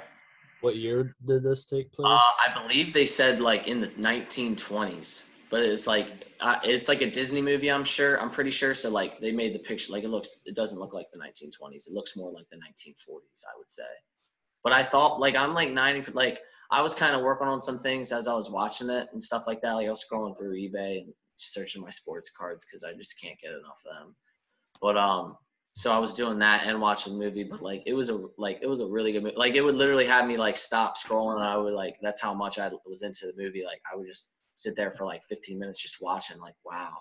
What 0.61 0.77
year 0.77 1.17
did 1.27 1.43
this 1.43 1.65
take 1.65 1.93
place? 1.93 2.11
Uh, 2.11 2.51
i 2.51 2.63
believe 2.63 2.93
they 2.95 3.07
said 3.07 3.41
like 3.41 3.67
in 3.67 3.81
the 3.81 3.89
1920s 3.89 5.25
but 5.51 5.63
it's 5.63 5.87
like 5.87 6.27
uh, 6.41 6.59
it's 6.63 6.89
like 6.89 7.03
a 7.03 7.11
disney 7.11 7.43
movie 7.43 7.71
i'm 7.71 7.85
sure 7.85 8.21
i'm 8.21 8.31
pretty 8.31 8.51
sure 8.51 8.73
so 8.73 8.89
like 8.89 9.21
they 9.21 9.33
made 9.33 9.55
the 9.55 9.59
picture 9.59 9.93
like 9.93 10.05
it 10.05 10.09
looks 10.09 10.31
it 10.45 10.55
doesn't 10.55 10.79
look 10.79 10.95
like 10.95 11.07
the 11.13 11.19
1920s 11.19 11.89
it 11.89 11.93
looks 11.93 12.17
more 12.17 12.31
like 12.33 12.49
the 12.51 12.57
1940s 12.57 13.43
i 13.45 13.57
would 13.59 13.71
say. 13.71 13.83
But 14.63 14.73
i 14.73 14.83
thought 14.83 15.19
like 15.19 15.35
i'm 15.35 15.55
like 15.55 15.71
90 15.71 16.13
like 16.13 16.39
i 16.71 16.81
was 16.81 16.95
kind 16.95 17.17
of 17.17 17.23
working 17.23 17.49
on 17.49 17.61
some 17.61 17.79
things 17.79 18.13
as 18.13 18.29
i 18.29 18.35
was 18.35 18.51
watching 18.51 18.91
it 18.91 19.09
and 19.13 19.23
stuff 19.23 19.45
like 19.47 19.61
that 19.63 19.73
like 19.73 19.87
i 19.87 19.91
was 19.91 20.05
scrolling 20.05 20.37
through 20.37 20.55
ebay 20.55 21.03
and 21.03 21.13
searching 21.37 21.83
my 21.83 21.91
sports 21.91 22.31
cards 22.31 22.65
because 22.65 22.85
i 22.85 22.93
just 22.93 23.21
can't 23.21 23.41
get 23.41 23.53
enough 23.53 23.83
of 23.87 24.07
them. 24.07 24.15
But 24.81 24.97
um 24.97 25.37
so 25.81 25.91
i 25.91 25.99
was 25.99 26.13
doing 26.13 26.39
that 26.39 26.67
and 26.67 26.79
watching 26.79 27.15
the 27.15 27.25
movie 27.25 27.43
but 27.43 27.63
like 27.63 27.83
it 27.87 27.95
was 27.95 28.11
a 28.11 28.21
like 28.37 28.59
it 28.61 28.67
was 28.67 28.81
a 28.81 28.87
really 28.87 29.13
good 29.13 29.23
movie 29.23 29.37
like 29.37 29.55
it 29.55 29.63
would 29.63 29.75
literally 29.75 30.07
have 30.07 30.27
me 30.27 30.37
like 30.37 30.57
stop 30.57 30.99
scrolling 30.99 31.37
and 31.37 31.45
i 31.45 31.57
would 31.57 31.73
like 31.73 31.97
that's 32.03 32.21
how 32.21 32.35
much 32.35 32.59
i 32.59 32.71
was 32.85 33.03
into 33.03 33.27
the 33.27 33.43
movie 33.43 33.65
like 33.65 33.81
i 33.91 33.97
would 33.97 34.07
just 34.07 34.35
sit 34.57 34.77
there 34.77 34.91
for 34.91 35.07
like 35.07 35.25
15 35.25 35.59
minutes 35.59 35.81
just 35.81 36.03
watching 36.03 36.39
like 36.39 36.55
wow 36.67 36.93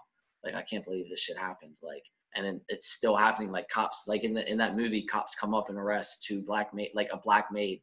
like 0.45 0.55
i 0.55 0.61
can't 0.61 0.85
believe 0.85 1.09
this 1.09 1.19
shit 1.19 1.37
happened 1.37 1.73
like 1.83 2.03
and 2.35 2.45
then 2.45 2.61
it's 2.69 2.91
still 2.91 3.17
happening 3.17 3.51
like 3.51 3.67
cops 3.67 4.05
like 4.07 4.23
in 4.23 4.33
the 4.33 4.49
in 4.49 4.57
that 4.57 4.77
movie 4.77 5.05
cops 5.05 5.35
come 5.35 5.53
up 5.53 5.67
and 5.67 5.77
arrest 5.77 6.23
two 6.25 6.41
black 6.41 6.73
maid 6.73 6.91
like 6.95 7.09
a 7.11 7.19
black 7.19 7.51
maid 7.51 7.81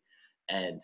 and 0.49 0.81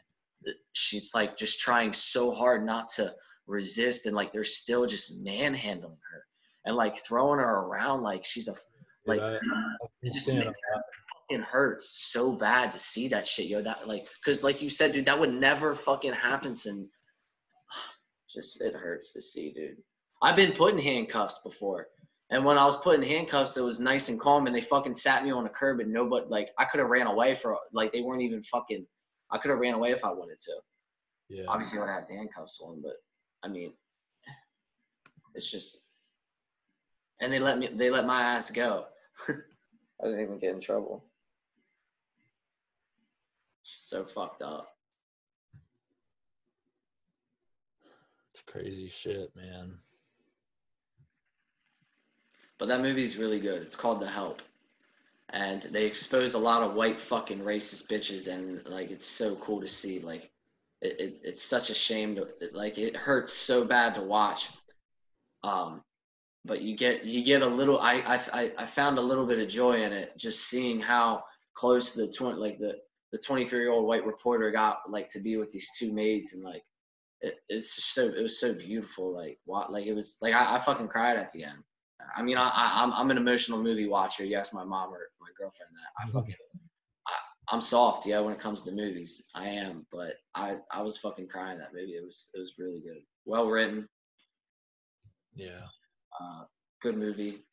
she's 0.73 1.11
like 1.15 1.39
just 1.39 1.59
trying 1.59 1.93
so 1.93 2.31
hard 2.31 2.67
not 2.67 2.87
to 2.91 3.15
resist 3.47 4.05
and 4.05 4.15
like 4.15 4.31
they're 4.31 4.45
still 4.45 4.85
just 4.85 5.25
manhandling 5.25 5.97
her 6.13 6.25
and 6.67 6.77
like 6.77 6.97
throwing 6.99 7.39
her 7.39 7.61
around 7.61 8.03
like 8.03 8.25
she's 8.25 8.49
a 8.49 8.55
like 9.07 9.21
I- 9.21 9.35
I've 9.37 9.41
been 10.01 10.11
just 10.11 10.25
seeing 10.25 10.39
makes 10.39 10.51
a 10.75 10.81
fucking 11.31 11.43
hurts 11.43 11.89
so 12.13 12.33
bad 12.33 12.73
to 12.73 12.79
see 12.79 13.09
that 13.09 13.27
shit, 13.27 13.47
yo. 13.47 13.63
That 13.63 13.89
like, 13.89 14.09
cause 14.25 14.43
like 14.43 14.63
you 14.63 14.69
said, 14.71 14.93
dude, 14.93 15.05
that 15.07 15.19
would 15.19 15.33
never 15.33 15.75
fucking 15.75 16.13
happen 16.13 16.55
to. 16.57 16.73
me. 16.73 16.87
Just 18.31 18.63
it 18.63 18.75
hurts 18.75 19.13
to 19.13 19.21
see, 19.21 19.53
dude. 19.53 19.77
I've 20.23 20.37
been 20.37 20.53
put 20.53 20.73
in 20.73 20.79
handcuffs 20.81 21.41
before, 21.43 21.89
and 22.31 22.45
when 22.45 22.57
I 22.57 22.65
was 22.65 22.77
put 22.79 22.95
in 22.95 23.03
handcuffs, 23.03 23.57
it 23.57 23.63
was 23.63 23.79
nice 23.81 24.09
and 24.09 24.19
calm, 24.21 24.47
and 24.47 24.55
they 24.57 24.61
fucking 24.61 24.95
sat 24.95 25.25
me 25.25 25.31
on 25.33 25.45
a 25.47 25.51
curb, 25.51 25.81
and 25.81 25.93
nobody 25.93 26.27
like 26.29 26.51
I 26.59 26.65
could 26.65 26.81
have 26.81 26.91
ran 26.91 27.07
away 27.09 27.35
for 27.35 27.59
like 27.73 27.93
they 27.93 28.01
weren't 28.01 28.23
even 28.23 28.41
fucking. 28.43 28.87
I 29.31 29.39
could 29.39 29.51
have 29.51 29.59
ran 29.61 29.75
away 29.75 29.91
if 29.91 30.05
I 30.05 30.13
wanted 30.13 30.39
to. 30.39 30.53
yeah 31.29 31.45
Obviously, 31.49 31.79
I 31.79 31.83
would 31.83 31.91
have 31.91 32.05
had 32.09 32.17
handcuffs 32.17 32.61
on, 32.63 32.81
but 32.83 32.95
I 33.43 33.49
mean, 33.49 33.73
it's 35.35 35.51
just. 35.51 35.79
And 37.21 37.33
they 37.33 37.39
let 37.39 37.59
me. 37.59 37.69
They 37.75 37.91
let 37.91 38.07
my 38.07 38.23
ass 38.23 38.51
go. 38.51 38.87
I 39.29 40.05
didn't 40.05 40.21
even 40.21 40.39
get 40.39 40.55
in 40.55 40.61
trouble. 40.61 41.05
So 43.63 44.05
fucked 44.05 44.43
up. 44.43 44.69
it's 48.33 48.43
crazy 48.47 48.89
shit 48.89 49.31
man 49.37 49.79
But 52.63 52.69
that 52.69 52.81
movie's 52.81 53.17
really 53.17 53.41
good. 53.41 53.61
It's 53.63 53.75
called 53.75 53.99
The 53.99 54.07
Help. 54.07 54.41
And 55.31 55.63
they 55.63 55.85
expose 55.85 56.35
a 56.35 56.39
lot 56.39 56.63
of 56.63 56.75
white 56.75 57.01
fucking 57.01 57.41
racist 57.41 57.89
bitches 57.89 58.33
and 58.33 58.65
like 58.69 58.93
it's 58.93 59.05
so 59.05 59.35
cool 59.35 59.61
to 59.61 59.67
see. 59.67 59.99
Like 59.99 60.31
it, 60.81 61.01
it 61.01 61.21
it's 61.25 61.43
such 61.43 61.71
a 61.71 61.75
shame 61.75 62.15
to 62.15 62.29
like 62.53 62.79
it 62.79 62.95
hurts 62.95 63.33
so 63.33 63.65
bad 63.65 63.97
to 63.97 64.03
watch. 64.03 64.49
Um 65.43 65.83
but 66.45 66.63
you 66.63 66.77
get 66.77 67.05
you 67.05 67.25
get 67.25 67.43
a 67.43 67.47
little 67.47 67.81
I 67.81 68.21
I 68.33 68.53
I- 68.59 68.67
found 68.67 68.99
a 68.99 69.03
little 69.03 69.27
bit 69.27 69.39
of 69.39 69.49
joy 69.49 69.83
in 69.83 69.93
it 69.93 70.13
just 70.17 70.49
seeing 70.49 70.81
how 70.81 71.25
close 71.55 71.93
the 71.93 72.09
twenty 72.09 72.39
like 72.39 72.59
the 72.59 72.77
the 73.13 73.19
23 73.19 73.61
year 73.61 73.71
old 73.71 73.87
white 73.87 74.07
reporter 74.07 74.51
got 74.51 74.79
like 74.89 75.09
to 75.11 75.21
be 75.21 75.37
with 75.37 75.51
these 75.51 75.69
two 75.79 75.93
maids 75.93 76.33
and 76.33 76.43
like 76.43 76.63
it, 77.21 77.37
it's 77.49 77.77
just 77.77 77.95
so 77.95 78.07
it 78.07 78.23
was 78.23 78.41
so 78.41 78.55
beautiful 78.55 79.13
like 79.15 79.39
what 79.45 79.71
like 79.73 79.87
it 79.87 79.95
was 79.95 80.17
like 80.23 80.35
I, 80.35 80.57
I 80.57 80.59
fucking 80.59 80.89
cried 80.89 81.17
at 81.19 81.31
the 81.31 81.45
end 81.45 81.63
I 82.17 82.23
mean, 82.23 82.37
I, 82.37 82.49
I, 82.49 82.83
I'm 82.83 82.93
I'm 82.93 83.11
an 83.11 83.17
emotional 83.17 83.63
movie 83.63 83.87
watcher. 83.87 84.25
You 84.25 84.41
my 84.53 84.65
mom 84.65 84.93
or 84.93 85.09
my 85.21 85.29
girlfriend 85.39 85.71
that. 85.73 86.05
i 86.05 86.11
fucking 86.11 86.35
I, 87.07 87.55
am 87.55 87.61
soft, 87.61 88.07
yeah, 88.07 88.21
when 88.21 88.33
it 88.35 88.41
comes 88.41 88.63
to 88.63 88.73
movies. 88.73 89.23
I 89.35 89.49
am, 89.49 89.87
but 89.93 90.15
I, 90.35 90.57
I 90.71 90.83
was 90.83 90.99
fucking 90.99 91.29
crying 91.29 91.59
that 91.59 91.75
movie. 91.75 91.93
It 91.93 92.05
was, 92.05 92.31
it 92.35 92.39
was 92.39 92.55
really 92.59 92.81
good. 92.81 93.03
Well 93.25 93.49
written, 93.49 93.89
Yeah. 95.35 95.67
Uh, 96.21 96.45
good 96.83 96.97
movie. 96.97 97.45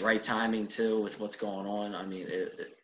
Right 0.00 0.22
timing 0.22 0.66
too 0.66 1.00
with 1.00 1.20
what's 1.20 1.36
going 1.36 1.66
on. 1.66 1.94
I 1.94 2.04
mean, 2.04 2.26
it, 2.26 2.54
it, 2.58 2.78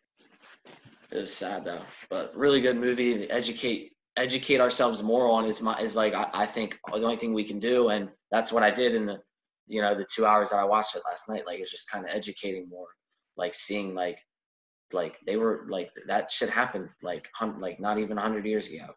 it 1.11 1.17
was 1.17 1.33
sad 1.33 1.65
though, 1.65 1.81
but 2.09 2.35
really 2.35 2.61
good 2.61 2.77
movie. 2.77 3.29
Educate 3.29 3.91
educate 4.15 4.61
ourselves 4.61 5.03
more 5.03 5.27
on 5.29 5.45
is 5.45 5.61
my 5.61 5.77
is 5.79 5.95
like 5.95 6.13
I, 6.13 6.29
I 6.33 6.45
think 6.45 6.79
the 6.87 7.03
only 7.03 7.17
thing 7.17 7.33
we 7.33 7.43
can 7.43 7.59
do, 7.59 7.89
and 7.89 8.09
that's 8.31 8.51
what 8.53 8.63
I 8.63 8.71
did 8.71 8.95
in 8.95 9.05
the 9.05 9.19
you 9.67 9.81
know 9.81 9.95
the 9.95 10.07
two 10.13 10.25
hours 10.25 10.51
that 10.51 10.57
I 10.59 10.63
watched 10.63 10.95
it 10.95 11.03
last 11.05 11.27
night. 11.27 11.45
Like 11.45 11.59
it's 11.59 11.71
just 11.71 11.91
kind 11.91 12.05
of 12.05 12.15
educating 12.15 12.69
more, 12.69 12.87
like 13.35 13.53
seeing 13.53 13.93
like 13.93 14.19
like 14.93 15.19
they 15.25 15.37
were 15.37 15.65
like 15.67 15.91
that 16.07 16.31
shit 16.31 16.49
happened 16.49 16.89
like 17.01 17.29
hun- 17.33 17.59
like 17.59 17.79
not 17.79 17.97
even 17.97 18.15
100 18.15 18.45
years 18.45 18.69
ago 18.69 18.93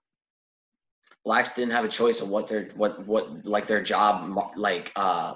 blacks 1.26 1.52
didn't 1.52 1.72
have 1.72 1.84
a 1.84 1.88
choice 1.88 2.20
of 2.22 2.28
what 2.30 2.46
their 2.46 2.70
what 2.76 3.06
what 3.06 3.44
like 3.44 3.66
their 3.66 3.82
job 3.82 4.34
like 4.56 4.92
uh 4.96 5.34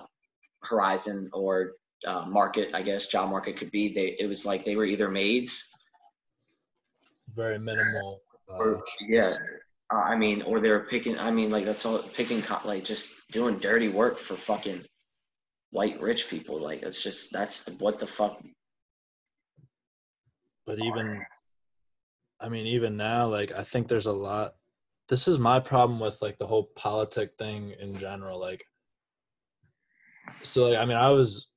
horizon 0.63 1.29
or 1.35 1.73
uh, 2.07 2.25
market 2.27 2.71
i 2.73 2.81
guess 2.81 3.09
job 3.09 3.29
market 3.29 3.59
could 3.59 3.71
be. 3.71 3.93
They 3.93 4.17
it 4.19 4.27
was 4.27 4.47
like 4.47 4.65
they 4.65 4.77
were 4.77 4.87
either 4.87 5.11
maids. 5.11 5.69
Very 7.35 7.59
minimal 7.59 8.23
uh, 8.49 8.55
or, 8.55 8.83
yeah 9.07 9.35
uh, 9.93 9.99
i 9.99 10.17
mean 10.17 10.43
or 10.43 10.61
they 10.61 10.71
were 10.71 10.87
picking 10.91 11.19
i 11.19 11.31
mean 11.31 11.51
like 11.51 11.65
that's 11.65 11.85
all 11.85 11.99
picking 11.99 12.43
like 12.65 12.85
just 12.85 13.13
doing 13.31 13.59
dirty 13.59 13.89
work 13.89 14.19
for 14.19 14.37
fucking 14.37 14.83
white 15.71 16.01
rich 16.01 16.29
people. 16.29 16.61
Like 16.61 16.83
that's 16.83 17.03
just 17.03 17.33
that's 17.33 17.69
what 17.79 17.99
the 17.99 18.07
fuck. 18.07 18.41
But 20.67 20.79
even 20.79 21.25
i 22.41 22.49
mean 22.49 22.67
even 22.67 22.97
now 22.97 23.27
like 23.27 23.53
i 23.53 23.65
think 23.65 23.89
there's 23.89 24.07
a 24.07 24.13
lot 24.13 24.55
this 25.11 25.27
is 25.27 25.41
my 25.41 25.59
problem 25.59 25.99
with 25.99 26.23
like 26.23 26.39
the 26.39 26.47
whole 26.47 26.71
politic 26.77 27.33
thing 27.37 27.75
in 27.81 27.95
general 27.97 28.39
like 28.41 28.65
so 30.45 30.69
like 30.69 30.79
i 30.79 30.85
mean 30.85 30.97
i 30.97 31.11
was 31.11 31.49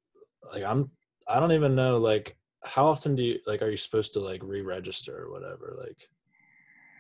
like 0.52 0.64
i'm 0.64 0.90
i 1.28 1.40
don't 1.40 1.52
even 1.52 1.76
know 1.76 1.98
like 1.98 2.36
how 2.64 2.88
often 2.88 3.16
do 3.16 3.22
you 3.22 3.40
like 3.46 3.62
are 3.62 3.70
you 3.70 3.78
supposed 3.78 4.12
to 4.12 4.20
like 4.20 4.42
re-register 4.44 5.26
or 5.26 5.32
whatever? 5.32 5.76
Like 5.78 6.10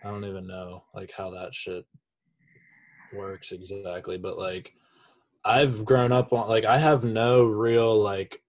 i 0.03 0.09
don't 0.09 0.25
even 0.25 0.45
know 0.45 0.83
like 0.93 1.11
how 1.17 1.31
that 1.31 1.55
shit 1.55 1.85
works 3.13 3.51
exactly 3.51 4.17
but 4.17 4.37
like 4.37 4.73
i've 5.45 5.85
grown 5.85 6.11
up 6.11 6.33
on 6.33 6.47
like 6.47 6.65
i 6.65 6.77
have 6.77 7.03
no 7.03 7.45
real 7.45 7.99
like 7.99 8.41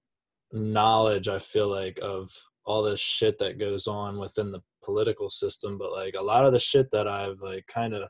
knowledge 0.52 1.28
i 1.28 1.38
feel 1.38 1.68
like 1.68 1.98
of 2.02 2.30
all 2.66 2.82
this 2.82 3.00
shit 3.00 3.38
that 3.38 3.58
goes 3.58 3.86
on 3.86 4.18
within 4.18 4.52
the 4.52 4.60
political 4.84 5.30
system 5.30 5.78
but 5.78 5.92
like 5.92 6.14
a 6.18 6.22
lot 6.22 6.44
of 6.44 6.52
the 6.52 6.58
shit 6.58 6.90
that 6.90 7.08
i've 7.08 7.40
like 7.40 7.66
kind 7.66 7.94
of 7.94 8.08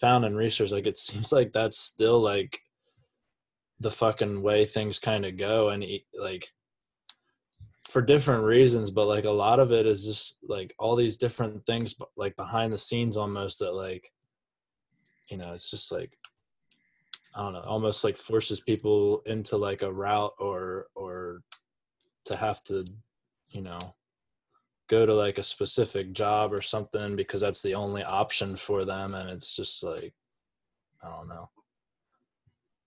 found 0.00 0.24
in 0.24 0.34
research 0.34 0.70
like 0.70 0.86
it 0.86 0.98
seems 1.08 1.32
like 1.32 1.52
that's 1.52 1.78
still 1.78 2.20
like 2.20 2.58
the 3.80 3.90
fucking 3.90 4.42
way 4.42 4.64
things 4.64 4.98
kind 4.98 5.24
of 5.24 5.36
go 5.36 5.68
and 5.68 5.84
like 6.18 6.48
for 7.88 8.00
different 8.00 8.44
reasons 8.44 8.90
but 8.90 9.06
like 9.06 9.24
a 9.24 9.30
lot 9.30 9.60
of 9.60 9.72
it 9.72 9.86
is 9.86 10.04
just 10.04 10.38
like 10.48 10.74
all 10.78 10.96
these 10.96 11.16
different 11.16 11.64
things 11.66 11.94
like 12.16 12.34
behind 12.36 12.72
the 12.72 12.78
scenes 12.78 13.16
almost 13.16 13.58
that 13.58 13.72
like 13.72 14.10
you 15.30 15.36
know 15.36 15.52
it's 15.52 15.70
just 15.70 15.92
like 15.92 16.16
i 17.36 17.42
don't 17.42 17.52
know 17.52 17.60
almost 17.60 18.02
like 18.02 18.16
forces 18.16 18.60
people 18.60 19.22
into 19.26 19.56
like 19.56 19.82
a 19.82 19.92
route 19.92 20.32
or 20.38 20.86
or 20.94 21.42
to 22.24 22.36
have 22.36 22.62
to 22.64 22.84
you 23.50 23.60
know 23.60 23.78
go 24.88 25.06
to 25.06 25.14
like 25.14 25.38
a 25.38 25.42
specific 25.42 26.12
job 26.12 26.52
or 26.52 26.60
something 26.60 27.16
because 27.16 27.40
that's 27.40 27.62
the 27.62 27.74
only 27.74 28.02
option 28.02 28.56
for 28.56 28.84
them 28.84 29.14
and 29.14 29.30
it's 29.30 29.54
just 29.54 29.82
like 29.82 30.14
i 31.02 31.08
don't 31.08 31.28
know. 31.28 31.50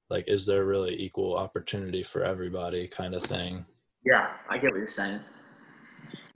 Like 0.10 0.26
is 0.28 0.46
there 0.46 0.66
really 0.66 0.96
equal 1.02 1.36
opportunity 1.38 2.02
for 2.02 2.24
everybody 2.24 2.88
kind 2.88 3.14
of 3.14 3.24
thing? 3.24 3.66
Yeah 4.06 4.30
i 4.50 4.58
get 4.58 4.72
what 4.72 4.78
you're 4.78 4.88
saying. 4.88 5.20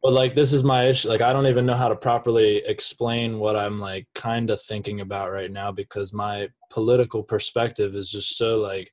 But 0.04 0.14
like 0.14 0.34
this 0.34 0.52
is 0.52 0.64
my 0.64 0.86
issue 0.86 1.10
like 1.10 1.22
i 1.22 1.32
don't 1.32 1.48
even 1.48 1.66
know 1.66 1.76
how 1.76 1.90
to 1.90 1.96
properly 1.96 2.58
explain 2.66 3.38
what 3.40 3.56
i'm 3.56 3.80
like 3.80 4.08
kind 4.16 4.50
of 4.50 4.62
thinking 4.62 5.02
about 5.02 5.32
right 5.32 5.52
now 5.52 5.72
because 5.72 6.12
my 6.12 6.50
political 6.72 7.24
perspective 7.24 7.96
is 7.96 8.12
just 8.12 8.38
so 8.38 8.58
like 8.58 8.92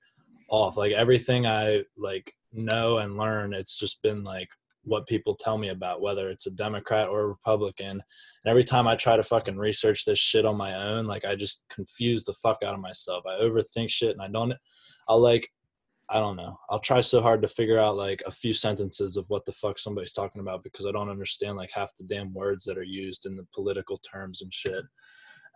off. 0.51 0.77
Like 0.77 0.93
everything 0.93 1.47
i 1.47 1.83
like 1.97 2.33
know 2.53 2.99
and 2.99 3.19
learn 3.19 3.53
it's 3.53 3.79
just 3.79 4.03
been 4.03 4.25
like 4.25 4.49
what 4.89 5.07
people 5.07 5.37
tell 5.37 5.59
me 5.59 5.69
about, 5.69 6.01
whether 6.01 6.29
it's 6.31 6.47
a 6.47 6.51
Democrat 6.51 7.09
or 7.09 7.21
a 7.21 7.29
Republican. 7.29 7.91
And 7.91 8.03
every 8.47 8.65
time 8.65 8.89
I 8.89 8.97
try 8.97 9.17
to 9.17 9.23
fucking 9.23 9.57
research 9.57 10.05
this 10.05 10.19
shit 10.19 10.47
on 10.47 10.57
my 10.57 10.75
own, 10.75 11.07
like 11.07 11.25
I 11.25 11.35
just 11.35 11.65
confuse 11.71 12.25
the 12.25 12.33
fuck 12.33 12.63
out 12.65 12.75
of 12.75 12.81
myself. 12.81 13.25
I 13.27 13.43
overthink 13.43 13.91
shit 13.91 14.13
and 14.13 14.23
I 14.23 14.29
don't, 14.29 14.55
I'll 15.09 15.21
like, 15.21 15.49
I 16.11 16.21
don't 16.21 16.37
know. 16.37 16.59
I'll 16.71 16.81
try 16.81 17.01
so 17.01 17.21
hard 17.21 17.43
to 17.43 17.49
figure 17.49 17.79
out 17.79 17.97
like 17.97 18.23
a 18.27 18.33
few 18.33 18.55
sentences 18.55 19.17
of 19.19 19.27
what 19.29 19.45
the 19.45 19.53
fuck 19.53 19.79
somebody's 19.79 20.15
talking 20.15 20.41
about 20.41 20.65
because 20.65 20.87
I 20.87 20.93
don't 20.93 21.11
understand 21.11 21.59
like 21.59 21.71
half 21.73 21.93
the 21.99 22.05
damn 22.05 22.33
words 22.33 22.65
that 22.65 22.79
are 22.79 22.83
used 22.83 23.27
in 23.27 23.37
the 23.37 23.47
political 23.55 23.99
terms 23.99 24.41
and 24.41 24.53
shit. 24.53 24.85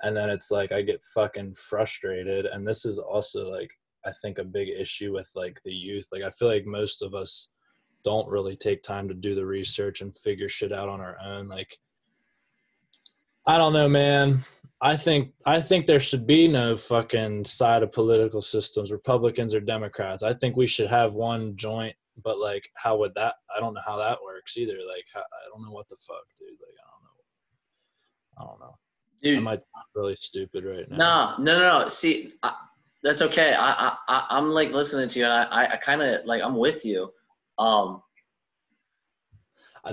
And 0.02 0.14
then 0.14 0.28
it's 0.28 0.50
like 0.50 0.70
I 0.70 0.82
get 0.82 1.00
fucking 1.14 1.54
frustrated. 1.54 2.44
And 2.44 2.68
this 2.68 2.84
is 2.84 2.98
also 2.98 3.50
like, 3.50 3.70
I 4.04 4.12
think 4.20 4.38
a 4.38 4.44
big 4.44 4.68
issue 4.68 5.14
with 5.14 5.30
like 5.34 5.58
the 5.64 5.72
youth. 5.72 6.06
Like 6.12 6.22
I 6.22 6.30
feel 6.30 6.48
like 6.48 6.66
most 6.66 7.02
of 7.02 7.14
us, 7.14 7.50
don't 8.04 8.28
really 8.28 8.56
take 8.56 8.82
time 8.82 9.08
to 9.08 9.14
do 9.14 9.34
the 9.34 9.46
research 9.46 10.00
and 10.00 10.16
figure 10.16 10.48
shit 10.48 10.72
out 10.72 10.88
on 10.88 11.00
our 11.00 11.16
own 11.24 11.48
like 11.48 11.78
i 13.46 13.56
don't 13.56 13.72
know 13.72 13.88
man. 13.88 14.42
I 14.80 14.96
think 14.96 15.32
i 15.46 15.60
think 15.60 15.86
there 15.86 16.00
should 16.00 16.26
be 16.26 16.48
no 16.48 16.76
fucking 16.76 17.44
side 17.44 17.82
of 17.82 17.92
political 17.92 18.42
systems. 18.42 18.90
Republicans 18.90 19.54
or 19.54 19.60
democrats. 19.60 20.22
I 20.22 20.34
think 20.34 20.56
we 20.56 20.66
should 20.66 20.90
have 20.90 21.14
one 21.14 21.56
joint 21.56 21.94
but 22.22 22.38
like 22.38 22.68
how 22.76 22.96
would 22.98 23.14
that 23.14 23.36
i 23.56 23.60
don't 23.60 23.74
know 23.74 23.80
how 23.86 23.96
that 23.96 24.18
works 24.22 24.56
either. 24.56 24.74
Like 24.74 25.06
i 25.14 25.22
don't 25.52 25.64
know 25.64 25.72
what 25.72 25.88
the 25.88 25.96
fuck 25.96 26.24
dude. 26.38 26.50
Like 26.50 26.76
i 26.80 26.90
don't 26.90 27.04
know. 27.04 28.38
I 28.38 28.50
don't 28.50 28.60
know. 28.60 28.76
Dude. 29.22 29.38
Am 29.38 29.48
i 29.48 29.58
really 29.94 30.16
stupid 30.20 30.64
right 30.64 30.90
now? 30.90 31.36
No 31.38 31.44
no 31.44 31.60
no 31.60 31.82
no. 31.82 31.88
See 31.88 32.34
I, 32.42 32.54
that's 33.04 33.22
okay. 33.22 33.54
I, 33.56 33.96
I 34.08 34.26
i'm 34.30 34.48
like 34.48 34.72
listening 34.72 35.08
to 35.08 35.18
you 35.20 35.26
and 35.26 35.32
i 35.32 35.74
i 35.74 35.76
kind 35.76 36.02
of 36.02 36.24
like 36.26 36.42
i'm 36.42 36.56
with 36.56 36.84
you 36.84 37.12
um, 37.58 38.02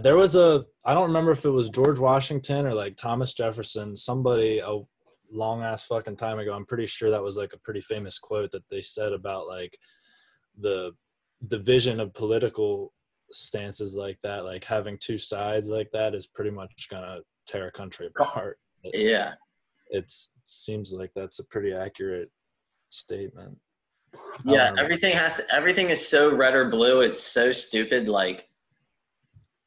there 0.02 0.18
was 0.18 0.36
a 0.36 0.66
I 0.86 0.94
don't 0.94 1.08
remember 1.08 1.32
if 1.32 1.46
it 1.46 1.50
was 1.50 1.70
George 1.70 2.00
Washington 2.00 2.66
or 2.66 2.74
like 2.74 2.96
Thomas 2.96 3.34
Jefferson, 3.34 3.96
somebody 3.96 4.60
a 4.60 4.80
long 5.32 5.64
ass 5.64 5.86
fucking 5.86 6.18
time 6.18 6.40
ago. 6.40 6.54
I'm 6.54 6.66
pretty 6.66 6.86
sure 6.86 7.10
that 7.10 7.24
was 7.24 7.38
like 7.38 7.54
a 7.54 7.60
pretty 7.60 7.82
famous 7.82 8.20
quote 8.20 8.52
that 8.52 8.68
they 8.70 8.82
said 8.82 9.14
about 9.14 9.48
like 9.48 9.78
the 10.60 10.92
division 11.48 12.00
of 12.00 12.14
political 12.14 12.94
stances 13.32 13.96
like 13.96 14.20
that, 14.22 14.46
like 14.46 14.64
having 14.64 14.98
two 15.00 15.18
sides 15.18 15.70
like 15.70 15.90
that 15.94 16.14
is 16.16 16.28
pretty 16.28 16.52
much 16.52 16.88
gonna 16.90 17.20
tear 17.48 17.68
a 17.68 17.72
country 17.72 18.08
apart. 18.08 18.60
Yeah. 18.84 19.34
It's, 19.92 20.34
it 20.38 20.48
seems 20.48 20.94
like 20.94 21.12
that's 21.16 21.40
a 21.40 21.46
pretty 21.46 21.74
accurate 21.74 22.30
statement 22.92 23.58
yeah 24.46 24.72
everything 24.78 25.16
has 25.16 25.38
to, 25.38 25.44
everything 25.54 25.90
is 25.90 26.06
so 26.06 26.34
red 26.34 26.54
or 26.56 26.70
blue 26.70 27.02
it's 27.02 27.22
so 27.22 27.52
stupid 27.52 28.08
like 28.08 28.48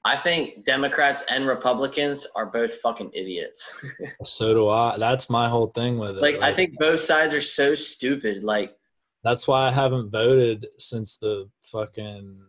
i 0.05 0.17
think 0.17 0.65
democrats 0.65 1.25
and 1.29 1.47
republicans 1.47 2.27
are 2.35 2.47
both 2.47 2.75
fucking 2.77 3.11
idiots. 3.13 3.85
So 4.27 4.55
do 4.55 4.69
i. 4.69 4.97
That's 4.97 5.29
my 5.29 5.49
whole 5.49 5.69
thing 5.69 5.99
with 5.99 6.17
it 6.17 6.23
like, 6.23 6.41
like 6.41 6.53
i 6.53 6.55
think 6.55 6.79
both 6.79 7.01
sides 7.01 7.35
are 7.35 7.41
so 7.41 7.75
stupid 7.75 8.43
like 8.43 8.77
that's 9.23 9.47
why 9.47 9.69
i 9.69 9.71
haven't 9.71 10.11
voted 10.11 10.67
since 10.79 11.17
the 11.17 11.49
fucking 11.61 12.41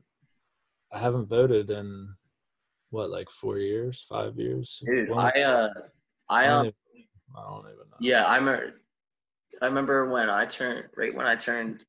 i 0.92 1.00
haven't 1.00 1.28
voted 1.28 1.70
in 1.70 2.16
what 2.90 3.10
like 3.10 3.30
four 3.30 3.58
years 3.58 4.06
five 4.08 4.38
years? 4.38 4.82
Dude 4.86 5.12
i 5.12 5.30
uh 5.42 5.70
i 6.30 6.46
um 6.48 6.72
I 7.36 7.42
don't 7.50 7.66
even 7.66 7.78
know. 7.90 7.98
Yeah, 8.00 8.26
I'm 8.26 8.48
a, 8.48 8.60
I 9.62 9.66
remember 9.66 10.10
when 10.10 10.30
I 10.30 10.46
turned 10.46 10.86
right 10.96 11.14
when 11.14 11.26
I 11.26 11.36
turned 11.36 11.84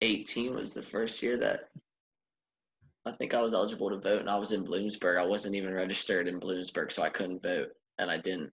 18 0.00 0.54
was 0.54 0.72
the 0.72 0.82
first 0.82 1.22
year 1.22 1.36
that 1.38 1.70
I 3.04 3.12
think 3.12 3.34
I 3.34 3.40
was 3.40 3.54
eligible 3.54 3.90
to 3.90 3.98
vote 3.98 4.20
and 4.20 4.30
I 4.30 4.36
was 4.36 4.52
in 4.52 4.64
Bloomsburg. 4.64 5.18
I 5.18 5.26
wasn't 5.26 5.54
even 5.54 5.72
registered 5.72 6.28
in 6.28 6.40
Bloomsburg, 6.40 6.92
so 6.92 7.02
I 7.02 7.08
couldn't 7.08 7.42
vote 7.42 7.68
and 7.98 8.10
I 8.10 8.18
didn't. 8.18 8.52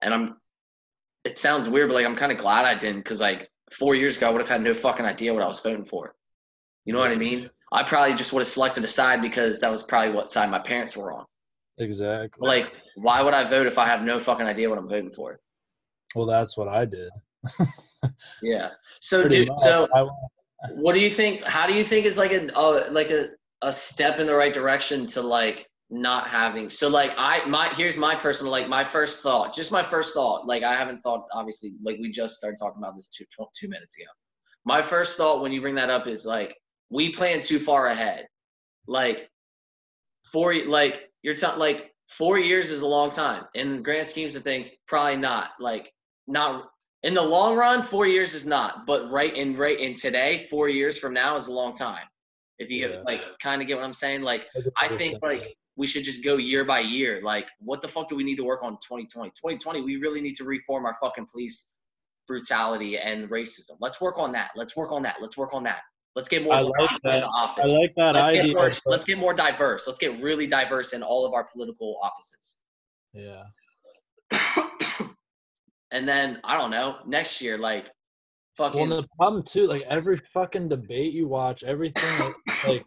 And 0.00 0.14
I'm 0.14 0.36
it 1.24 1.38
sounds 1.38 1.68
weird, 1.68 1.88
but 1.88 1.94
like 1.94 2.06
I'm 2.06 2.16
kind 2.16 2.32
of 2.32 2.38
glad 2.38 2.64
I 2.64 2.74
didn't 2.74 3.00
because 3.00 3.20
like 3.20 3.50
four 3.70 3.94
years 3.94 4.16
ago 4.16 4.28
I 4.28 4.30
would 4.30 4.40
have 4.40 4.48
had 4.48 4.62
no 4.62 4.74
fucking 4.74 5.06
idea 5.06 5.32
what 5.32 5.42
I 5.42 5.48
was 5.48 5.60
voting 5.60 5.84
for. 5.84 6.14
You 6.84 6.92
know 6.92 6.98
what 6.98 7.10
I 7.10 7.16
mean? 7.16 7.48
I 7.70 7.84
probably 7.84 8.14
just 8.14 8.32
would 8.32 8.40
have 8.40 8.48
selected 8.48 8.84
a 8.84 8.88
side 8.88 9.22
because 9.22 9.60
that 9.60 9.70
was 9.70 9.82
probably 9.82 10.14
what 10.14 10.30
side 10.30 10.50
my 10.50 10.58
parents 10.58 10.96
were 10.96 11.12
on. 11.12 11.24
Exactly. 11.78 12.46
Like, 12.46 12.72
why 12.96 13.22
would 13.22 13.34
I 13.34 13.48
vote 13.48 13.66
if 13.66 13.78
I 13.78 13.86
have 13.86 14.02
no 14.02 14.18
fucking 14.18 14.46
idea 14.46 14.68
what 14.68 14.78
I'm 14.78 14.88
voting 14.88 15.10
for? 15.10 15.40
Well, 16.14 16.26
that's 16.26 16.56
what 16.56 16.68
I 16.68 16.84
did. 16.84 17.10
yeah. 18.42 18.70
So, 19.00 19.28
dude, 19.28 19.48
so 19.58 19.88
I, 19.94 20.06
what 20.74 20.92
do 20.92 21.00
you 21.00 21.10
think? 21.10 21.42
How 21.42 21.66
do 21.66 21.74
you 21.74 21.84
think 21.84 22.06
is 22.06 22.16
like 22.16 22.32
a 22.32 22.54
uh, 22.56 22.88
like 22.90 23.10
a 23.10 23.30
a 23.62 23.72
step 23.72 24.18
in 24.18 24.26
the 24.26 24.34
right 24.34 24.52
direction 24.52 25.06
to 25.06 25.22
like 25.22 25.68
not 25.90 26.26
having 26.26 26.70
so 26.70 26.88
like 26.88 27.12
I 27.18 27.44
my 27.44 27.68
here's 27.68 27.96
my 27.96 28.14
personal 28.14 28.50
like 28.50 28.68
my 28.68 28.82
first 28.82 29.22
thought, 29.22 29.54
just 29.54 29.70
my 29.70 29.82
first 29.82 30.14
thought. 30.14 30.46
Like 30.46 30.62
I 30.62 30.74
haven't 30.74 31.00
thought 31.00 31.26
obviously 31.32 31.74
like 31.82 31.98
we 32.00 32.10
just 32.10 32.36
started 32.36 32.56
talking 32.58 32.82
about 32.82 32.94
this 32.94 33.08
two 33.08 33.24
two 33.58 33.68
minutes 33.68 33.96
ago. 33.98 34.08
My 34.64 34.80
first 34.80 35.16
thought 35.16 35.42
when 35.42 35.52
you 35.52 35.60
bring 35.60 35.74
that 35.74 35.90
up 35.90 36.06
is 36.06 36.24
like 36.24 36.56
we 36.90 37.10
plan 37.12 37.40
too 37.40 37.58
far 37.58 37.88
ahead. 37.88 38.26
Like 38.86 39.28
four 40.24 40.54
like 40.64 41.10
you're 41.22 41.34
t- 41.34 41.46
like 41.56 41.92
four 42.08 42.38
years 42.38 42.70
is 42.70 42.82
a 42.82 42.86
long 42.86 43.10
time 43.10 43.44
in 43.54 43.82
grand 43.82 44.06
schemes 44.06 44.36
of 44.36 44.42
things 44.42 44.72
probably 44.86 45.16
not 45.16 45.50
like 45.60 45.92
not 46.26 46.70
in 47.02 47.14
the 47.14 47.22
long 47.22 47.56
run 47.56 47.82
four 47.82 48.06
years 48.06 48.34
is 48.34 48.46
not 48.46 48.86
but 48.86 49.10
right 49.10 49.34
in 49.36 49.54
right 49.56 49.80
in 49.80 49.94
today 49.94 50.46
four 50.50 50.68
years 50.68 50.98
from 50.98 51.12
now 51.12 51.36
is 51.36 51.48
a 51.48 51.52
long 51.52 51.74
time 51.74 52.06
if 52.58 52.70
you 52.70 52.88
Yeah. 52.88 53.02
like 53.04 53.22
kind 53.40 53.60
of 53.60 53.68
get 53.68 53.76
what 53.76 53.84
i'm 53.84 53.94
saying 53.94 54.22
like 54.22 54.46
i 54.78 54.88
think 54.88 55.18
like 55.22 55.56
we 55.76 55.86
should 55.86 56.04
just 56.04 56.22
go 56.22 56.36
year 56.36 56.64
by 56.64 56.80
year 56.80 57.20
like 57.22 57.48
what 57.60 57.80
the 57.80 57.88
fuck 57.88 58.08
do 58.08 58.14
we 58.14 58.24
need 58.24 58.36
to 58.36 58.44
work 58.44 58.62
on 58.62 58.72
2020 58.74 59.30
2020 59.30 59.80
we 59.82 59.96
really 59.96 60.20
need 60.20 60.34
to 60.36 60.44
reform 60.44 60.84
our 60.86 60.94
fucking 61.00 61.26
police 61.30 61.72
brutality 62.28 62.98
and 62.98 63.28
racism 63.30 63.72
let's 63.80 64.00
work 64.00 64.18
on 64.18 64.30
that 64.32 64.50
let's 64.54 64.76
work 64.76 64.92
on 64.92 65.02
that 65.02 65.16
let's 65.20 65.36
work 65.36 65.52
on 65.54 65.64
that 65.64 65.80
let's 66.14 66.28
get 66.28 66.44
more 66.44 66.54
I 66.54 66.60
like 66.60 66.90
people 66.90 67.10
in 67.10 67.20
the 67.20 67.26
office 67.26 67.64
I 67.64 67.68
like 67.68 67.92
that 67.96 68.14
let's 68.14 68.16
idea. 68.38 68.42
get, 68.44 68.54
more, 68.54 68.70
let's 68.86 69.04
get 69.04 69.18
more 69.18 69.34
diverse. 69.34 69.86
Let's 69.86 69.98
get 69.98 70.20
really 70.22 70.46
diverse 70.46 70.92
in 70.92 71.02
all 71.02 71.24
of 71.24 71.32
our 71.32 71.44
political 71.44 71.98
offices. 72.02 72.58
yeah. 73.14 73.44
and 75.92 76.08
then 76.08 76.40
I 76.42 76.56
don't 76.58 76.70
know 76.70 76.96
next 77.06 77.40
year, 77.40 77.56
like 77.58 77.90
fucking 78.56 78.80
Well, 78.80 78.92
and 78.92 79.04
the 79.04 79.08
problem 79.16 79.44
too, 79.44 79.66
like 79.66 79.82
every 79.82 80.18
fucking 80.34 80.68
debate 80.68 81.12
you 81.12 81.28
watch, 81.28 81.62
everything, 81.62 82.18
like, 82.18 82.34
like 82.66 82.84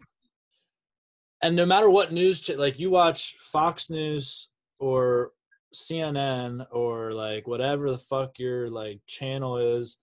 and 1.42 1.54
no 1.56 1.64
matter 1.64 1.88
what 1.88 2.12
news, 2.12 2.40
ch- 2.40 2.56
like 2.56 2.78
you 2.78 2.90
watch 2.90 3.36
Fox 3.40 3.88
News 3.88 4.48
or 4.78 5.32
CNN 5.74 6.66
or 6.72 7.12
like 7.12 7.46
whatever 7.46 7.90
the 7.90 7.98
fuck 7.98 8.38
your 8.38 8.70
like 8.70 9.00
channel 9.06 9.58
is, 9.58 9.98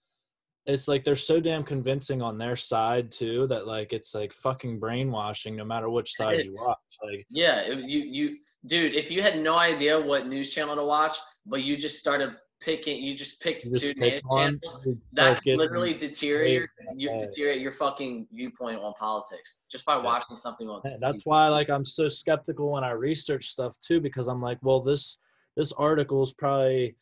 it's 0.66 0.88
like 0.88 1.04
they're 1.04 1.16
so 1.16 1.40
damn 1.40 1.64
convincing 1.64 2.22
on 2.22 2.38
their 2.38 2.56
side 2.56 3.12
too 3.12 3.48
that 3.48 3.68
like 3.68 3.92
it's 3.92 4.16
like 4.16 4.32
fucking 4.32 4.80
brainwashing 4.80 5.56
no 5.56 5.66
matter 5.66 5.90
which 5.90 6.14
side 6.14 6.44
you 6.44 6.54
watch. 6.54 6.78
Like 7.04 7.26
yeah, 7.30 7.68
you 7.68 8.00
you 8.00 8.38
dude, 8.66 8.96
if 8.96 9.12
you 9.12 9.22
had 9.22 9.40
no 9.40 9.58
idea 9.58 10.00
what 10.00 10.28
news 10.28 10.54
channel 10.54 10.76
to 10.76 10.84
watch, 10.86 11.18
but 11.46 11.64
you 11.64 11.76
just 11.76 11.98
started 11.98 12.36
picking, 12.64 13.04
you 13.04 13.16
just 13.16 13.42
picked 13.42 13.66
you 13.66 13.72
just 13.72 13.82
two 13.84 13.94
pick 13.94 14.14
news 14.14 14.22
channels. 14.34 14.88
That 15.14 15.42
literally 15.46 15.94
deteriorate 15.94 16.70
you 16.96 17.10
deteriorate 17.20 17.62
your 17.62 17.72
fucking 17.72 18.28
viewpoint 18.32 18.80
on 18.80 18.94
politics 19.00 19.60
just 19.70 19.86
by 19.86 19.96
Yeah. 19.98 20.04
watching 20.04 20.38
something 20.38 20.68
on. 20.70 20.82
TV. 20.82 21.00
that's 21.00 21.26
why 21.26 21.48
like 21.50 21.70
i'm 21.70 21.86
so 21.86 22.08
skeptical 22.08 22.72
when 22.72 22.84
i 22.84 22.92
research 22.92 23.46
stuff 23.46 23.76
too 23.82 24.00
because 24.00 24.28
i'm 24.28 24.42
like 24.42 24.58
well 24.62 24.82
this 24.82 25.18
this 25.56 25.72
article 25.74 26.22
is 26.24 26.34
probably 26.34 26.96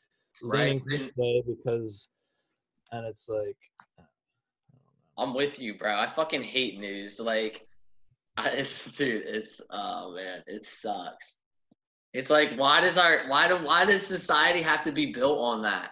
Right. 0.43 0.77
because 1.47 2.09
and 2.91 3.05
it's 3.05 3.29
like 3.29 3.57
I'm 5.17 5.33
with 5.35 5.59
you, 5.59 5.75
bro. 5.77 5.93
I 5.99 6.07
fucking 6.07 6.41
hate 6.41 6.79
news. 6.79 7.19
Like, 7.19 7.67
I, 8.37 8.49
it's 8.61 8.85
dude. 8.91 9.23
It's 9.27 9.61
oh 9.69 10.15
man, 10.15 10.41
it 10.47 10.65
sucks. 10.65 11.35
It's 12.13 12.29
like 12.29 12.55
why 12.55 12.81
does 12.81 12.97
our 12.97 13.21
why 13.27 13.47
do 13.47 13.55
why 13.57 13.85
does 13.85 14.05
society 14.05 14.61
have 14.61 14.83
to 14.83 14.91
be 14.91 15.13
built 15.13 15.39
on 15.39 15.61
that? 15.63 15.91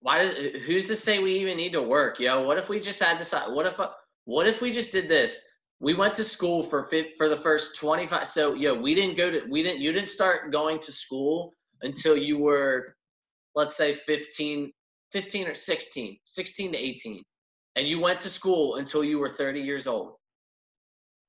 Why 0.00 0.24
does 0.24 0.62
who's 0.64 0.86
to 0.86 0.96
say 0.96 1.18
we 1.18 1.38
even 1.38 1.56
need 1.56 1.72
to 1.72 1.82
work, 1.82 2.18
yo? 2.18 2.42
What 2.42 2.58
if 2.58 2.68
we 2.68 2.80
just 2.80 3.02
had 3.02 3.18
this? 3.18 3.32
What 3.32 3.66
if 3.66 3.80
what 4.24 4.46
if 4.46 4.60
we 4.60 4.72
just 4.72 4.92
did 4.92 5.08
this? 5.08 5.42
We 5.80 5.94
went 5.94 6.14
to 6.14 6.24
school 6.24 6.62
for 6.62 6.88
for 7.16 7.28
the 7.28 7.36
first 7.36 7.76
25. 7.76 8.26
So 8.26 8.54
yo, 8.54 8.74
we 8.74 8.94
didn't 8.94 9.16
go 9.16 9.30
to 9.30 9.46
we 9.48 9.62
didn't 9.62 9.80
you 9.80 9.92
didn't 9.92 10.08
start 10.08 10.52
going 10.52 10.78
to 10.80 10.92
school 10.92 11.52
until 11.82 12.16
you 12.16 12.38
were, 12.38 12.94
let's 13.54 13.76
say 13.76 13.92
15, 13.92 14.72
15 15.12 15.48
or 15.48 15.54
16, 15.54 16.18
16 16.24 16.72
to 16.72 16.78
18 16.78 17.22
and 17.76 17.86
you 17.86 18.00
went 18.00 18.18
to 18.20 18.30
school 18.30 18.76
until 18.76 19.04
you 19.04 19.18
were 19.18 19.28
30 19.28 19.60
years 19.60 19.86
old. 19.86 20.14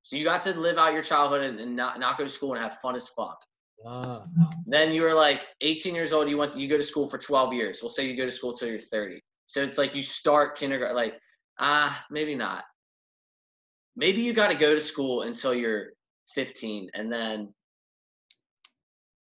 So 0.06 0.15
you 0.15 0.24
got 0.24 0.44
to 0.44 0.54
live 0.54 0.78
out 0.78 0.94
your 0.94 1.02
childhood 1.02 1.41
and, 1.41 1.60
and 1.60 1.76
not, 1.76 2.00
not 2.00 2.20
go 2.20 2.26
to 2.26 2.30
school 2.30 2.54
and 2.54 2.62
have 2.62 2.78
fun 2.78 2.94
as 2.96 3.08
fuck. 3.10 3.39
uh, 3.88 4.22
Then 4.68 4.91
you 4.94 5.02
were 5.02 5.15
like 5.15 5.48
18 5.62 5.96
years 5.96 6.13
old. 6.13 6.30
You 6.30 6.38
went. 6.38 6.56
you 6.56 6.68
go 6.70 6.78
to 6.78 6.84
school 6.84 7.10
for 7.10 7.18
12 7.18 7.54
years. 7.54 7.80
We'll 7.82 7.89
say 7.89 8.08
you 8.08 8.15
go 8.15 8.26
to 8.28 8.32
school 8.32 8.54
till 8.54 8.68
you're 8.70 8.78
30. 8.78 9.20
So 9.48 9.63
it's 9.63 9.80
like 9.80 9.96
you 9.96 10.04
start 10.04 10.60
kindergarten. 10.60 10.96
Like 10.96 11.15
ah, 11.60 12.06
maybe 12.12 12.36
not. 12.36 12.65
Maybe 13.96 14.22
you 14.22 14.32
got 14.32 14.52
to 14.52 14.58
go 14.58 14.76
to 14.76 14.82
school 14.82 15.24
until 15.24 15.56
you're 15.56 15.88
15, 16.36 16.91
and 16.94 17.12
then 17.12 17.52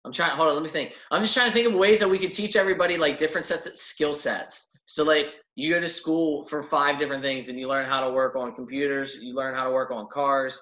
I'm 0.04 0.12
trying. 0.12 0.32
Hold 0.36 0.48
on, 0.50 0.54
let 0.54 0.62
me 0.62 0.68
think. 0.68 0.92
I'm 1.10 1.22
just 1.22 1.32
trying 1.34 1.48
to 1.48 1.54
think 1.54 1.66
of 1.66 1.72
ways 1.74 1.98
that 2.00 2.08
we 2.10 2.18
could 2.18 2.32
teach 2.32 2.56
everybody 2.56 2.98
like 2.98 3.16
different 3.16 3.46
sets 3.46 3.66
of 3.66 3.74
skill 3.74 4.12
sets. 4.12 4.68
So 4.84 5.02
like 5.02 5.28
you 5.54 5.72
go 5.72 5.80
to 5.80 5.88
school 5.88 6.44
for 6.44 6.62
five 6.62 6.98
different 6.98 7.22
things, 7.22 7.48
and 7.48 7.58
you 7.58 7.68
learn 7.68 7.86
how 7.86 8.00
to 8.06 8.10
work 8.12 8.36
on 8.36 8.54
computers. 8.54 9.22
You 9.22 9.34
learn 9.34 9.54
how 9.54 9.64
to 9.64 9.70
work 9.70 9.90
on 9.90 10.08
cars, 10.12 10.60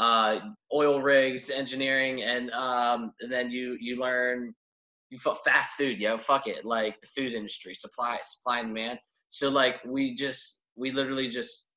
uh, 0.00 0.40
oil 0.72 1.02
rigs, 1.02 1.50
engineering, 1.50 2.22
and 2.22 2.50
um, 2.52 3.12
and 3.20 3.30
then 3.30 3.50
you 3.50 3.76
you 3.80 3.96
learn 3.96 4.54
you 5.10 5.18
fast 5.18 5.76
food, 5.76 5.98
yo, 5.98 6.16
fuck 6.16 6.46
it, 6.46 6.64
like 6.64 6.98
the 7.02 7.06
food 7.06 7.34
industry, 7.34 7.74
supply 7.74 8.18
supply 8.22 8.60
and 8.60 8.68
demand. 8.68 8.98
So 9.28 9.50
like 9.50 9.76
we 9.84 10.14
just 10.14 10.62
we 10.74 10.90
literally 10.90 11.28
just 11.28 11.70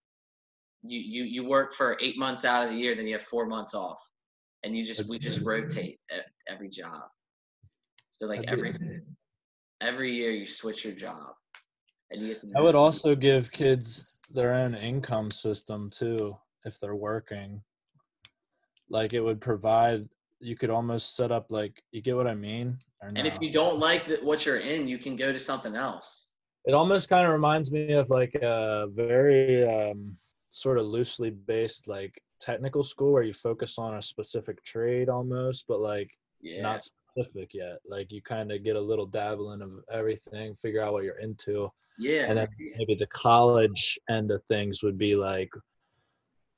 you 0.83 0.99
you 0.99 1.23
you 1.25 1.45
work 1.45 1.73
for 1.73 1.97
eight 2.01 2.17
months 2.17 2.45
out 2.45 2.65
of 2.65 2.71
the 2.71 2.77
year, 2.77 2.95
then 2.95 3.07
you 3.07 3.13
have 3.13 3.23
four 3.23 3.45
months 3.45 3.73
off, 3.73 4.01
and 4.63 4.75
you 4.75 4.85
just 4.85 5.09
we 5.09 5.19
just 5.19 5.45
rotate 5.45 5.99
every 6.47 6.69
job. 6.69 7.01
So 8.09 8.25
like 8.25 8.45
every 8.47 8.73
every 9.81 10.13
year 10.15 10.31
you 10.31 10.45
switch 10.45 10.85
your 10.85 10.93
job, 10.93 11.33
and 12.09 12.21
you 12.21 12.37
i 12.55 12.61
would 12.61 12.75
also 12.75 13.15
give 13.15 13.51
kids 13.51 14.17
their 14.31 14.53
own 14.53 14.75
income 14.75 15.29
system 15.29 15.89
too 15.89 16.37
if 16.63 16.79
they're 16.79 16.95
working 16.95 17.63
like 18.93 19.13
it 19.13 19.19
would 19.19 19.41
provide 19.41 20.07
you 20.39 20.55
could 20.55 20.69
almost 20.69 21.15
set 21.15 21.31
up 21.31 21.51
like 21.51 21.81
you 21.91 22.01
get 22.01 22.15
what 22.15 22.27
i 22.27 22.35
mean 22.35 22.77
or 23.01 23.09
And 23.15 23.25
if 23.27 23.37
you 23.41 23.51
don't 23.51 23.79
like 23.79 24.07
the, 24.07 24.17
what 24.21 24.45
you're 24.45 24.59
in, 24.59 24.87
you 24.87 24.97
can 24.97 25.15
go 25.15 25.31
to 25.33 25.39
something 25.39 25.75
else. 25.75 26.29
It 26.65 26.73
almost 26.73 27.09
kind 27.09 27.25
of 27.27 27.33
reminds 27.33 27.71
me 27.71 27.91
of 27.93 28.09
like 28.09 28.33
a 28.35 28.87
very 28.93 29.67
um, 29.67 30.15
sort 30.49 30.77
of 30.77 30.85
loosely 30.85 31.29
based 31.31 31.87
like 31.87 32.13
technical 32.39 32.83
school 32.83 33.11
where 33.11 33.23
you 33.23 33.33
focus 33.33 33.77
on 33.77 33.95
a 33.95 34.01
specific 34.01 34.63
trade 34.63 35.09
almost, 35.09 35.65
but 35.67 35.79
like 35.81 36.09
Yeah. 36.41 36.61
not 36.61 36.83
specific 36.83 37.53
yet. 37.53 37.77
Like 37.85 38.11
you 38.11 38.21
kind 38.21 38.51
of 38.51 38.63
get 38.63 38.75
a 38.77 38.87
little 38.91 39.05
dabbling 39.05 39.61
of 39.61 39.71
everything, 39.91 40.55
figure 40.55 40.81
out 40.81 40.93
what 40.93 41.03
you're 41.03 41.19
into, 41.19 41.69
yeah. 41.97 42.25
and 42.29 42.37
then 42.37 42.47
maybe 42.77 42.95
the 42.95 43.07
college 43.07 43.99
end 44.09 44.31
of 44.31 44.41
things 44.45 44.83
would 44.83 44.97
be 44.97 45.15
like 45.15 45.51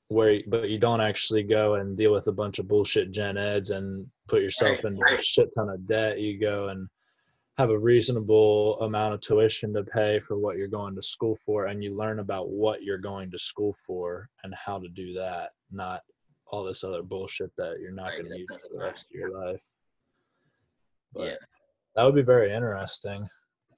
where, 0.08 0.40
but 0.46 0.68
you 0.70 0.78
don't 0.78 1.00
actually 1.00 1.42
go 1.42 1.74
and 1.74 1.96
deal 1.96 2.12
with 2.12 2.26
a 2.28 2.32
bunch 2.32 2.58
of 2.58 2.68
bullshit 2.68 3.10
gen 3.12 3.36
eds 3.36 3.70
and 3.70 4.06
put 4.28 4.42
yourself 4.42 4.84
Right, 4.84 4.92
into 4.92 5.14
a 5.14 5.20
shit 5.20 5.48
ton 5.54 5.68
of 5.68 5.86
debt. 5.86 6.20
You 6.20 6.38
go 6.38 6.68
and 6.68 6.88
have 7.58 7.70
a 7.70 7.78
reasonable 7.78 8.78
amount 8.82 9.14
of 9.14 9.20
tuition 9.20 9.72
to 9.74 9.82
pay 9.82 10.20
for 10.20 10.36
what 10.38 10.56
you're 10.58 10.68
going 10.68 10.94
to 10.94 11.02
school 11.02 11.34
for 11.34 11.66
and 11.66 11.82
you 11.82 11.96
learn 11.96 12.18
about 12.20 12.50
what 12.50 12.82
you're 12.82 12.98
going 12.98 13.30
to 13.30 13.38
school 13.38 13.74
for 13.86 14.28
and 14.44 14.54
how 14.54 14.78
to 14.78 14.88
do 14.90 15.14
that 15.14 15.50
not 15.72 16.02
all 16.48 16.62
this 16.62 16.84
other 16.84 17.02
bullshit 17.02 17.50
that 17.56 17.78
you're 17.80 17.90
not 17.92 18.10
Right, 18.10 18.20
going 18.20 18.32
to 18.32 18.38
use 18.38 18.66
for 18.70 18.76
the 18.76 18.84
rest 18.84 18.98
of 18.98 19.18
your 19.18 19.30
life 19.40 19.64
but 21.14 21.24
Yeah. 21.24 21.34
that 21.94 22.04
would 22.04 22.14
be 22.14 22.20
very 22.22 22.52
interesting 22.52 23.26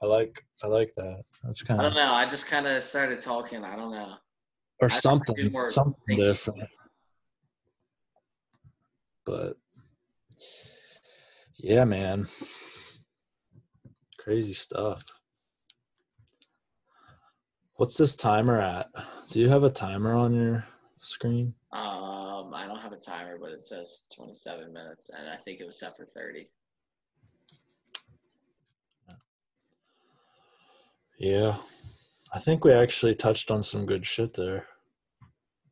i 0.03 0.07
like 0.07 0.45
i 0.64 0.67
like 0.67 0.93
that 0.97 1.23
that's 1.45 1.62
kind 1.62 1.81
of 1.81 1.87
I 1.87 1.88
don't 1.88 1.97
know. 1.97 2.12
I 2.14 2.27
just 2.27 2.47
kind 2.47 2.67
of 2.67 2.83
started 2.83 3.21
talking. 3.21 3.62
I 3.64 3.77
don't 3.77 3.93
know. 3.93 4.14
Or 4.81 4.88
something 4.88 5.53
something 5.71 5.95
thinking. 6.07 6.25
different. 6.25 6.69
But 9.25 9.55
yeah 11.57 11.85
man. 11.85 12.29
Crazy 14.19 14.53
stuff. 14.53 15.05
What's 17.75 17.97
this 17.97 18.17
timer 18.17 18.61
at? 18.61 18.88
Do 19.31 19.41
you 19.41 19.49
have 19.49 19.64
a 19.64 19.71
timer 19.71 20.14
on 20.14 20.35
your 20.35 20.67
screen? 20.99 21.55
Um, 21.73 22.53
I 22.53 22.64
don't 22.67 22.81
have 22.81 22.93
a 22.93 22.97
timer, 22.97 23.38
but 23.41 23.53
it 23.53 23.64
says 23.64 24.07
27 24.14 24.73
minutes, 24.73 25.11
and 25.17 25.29
I 25.29 25.37
think 25.37 25.61
it 25.61 25.67
was 25.67 25.79
set 25.79 25.97
for 25.97 26.05
30. 26.05 26.49
yeah 31.19 31.57
i 32.35 32.38
think 32.38 32.64
we 32.64 32.73
actually 32.73 33.14
touched 33.14 33.51
on 33.51 33.62
some 33.62 33.87
good 33.87 34.07
shit 34.07 34.35
there 34.35 34.67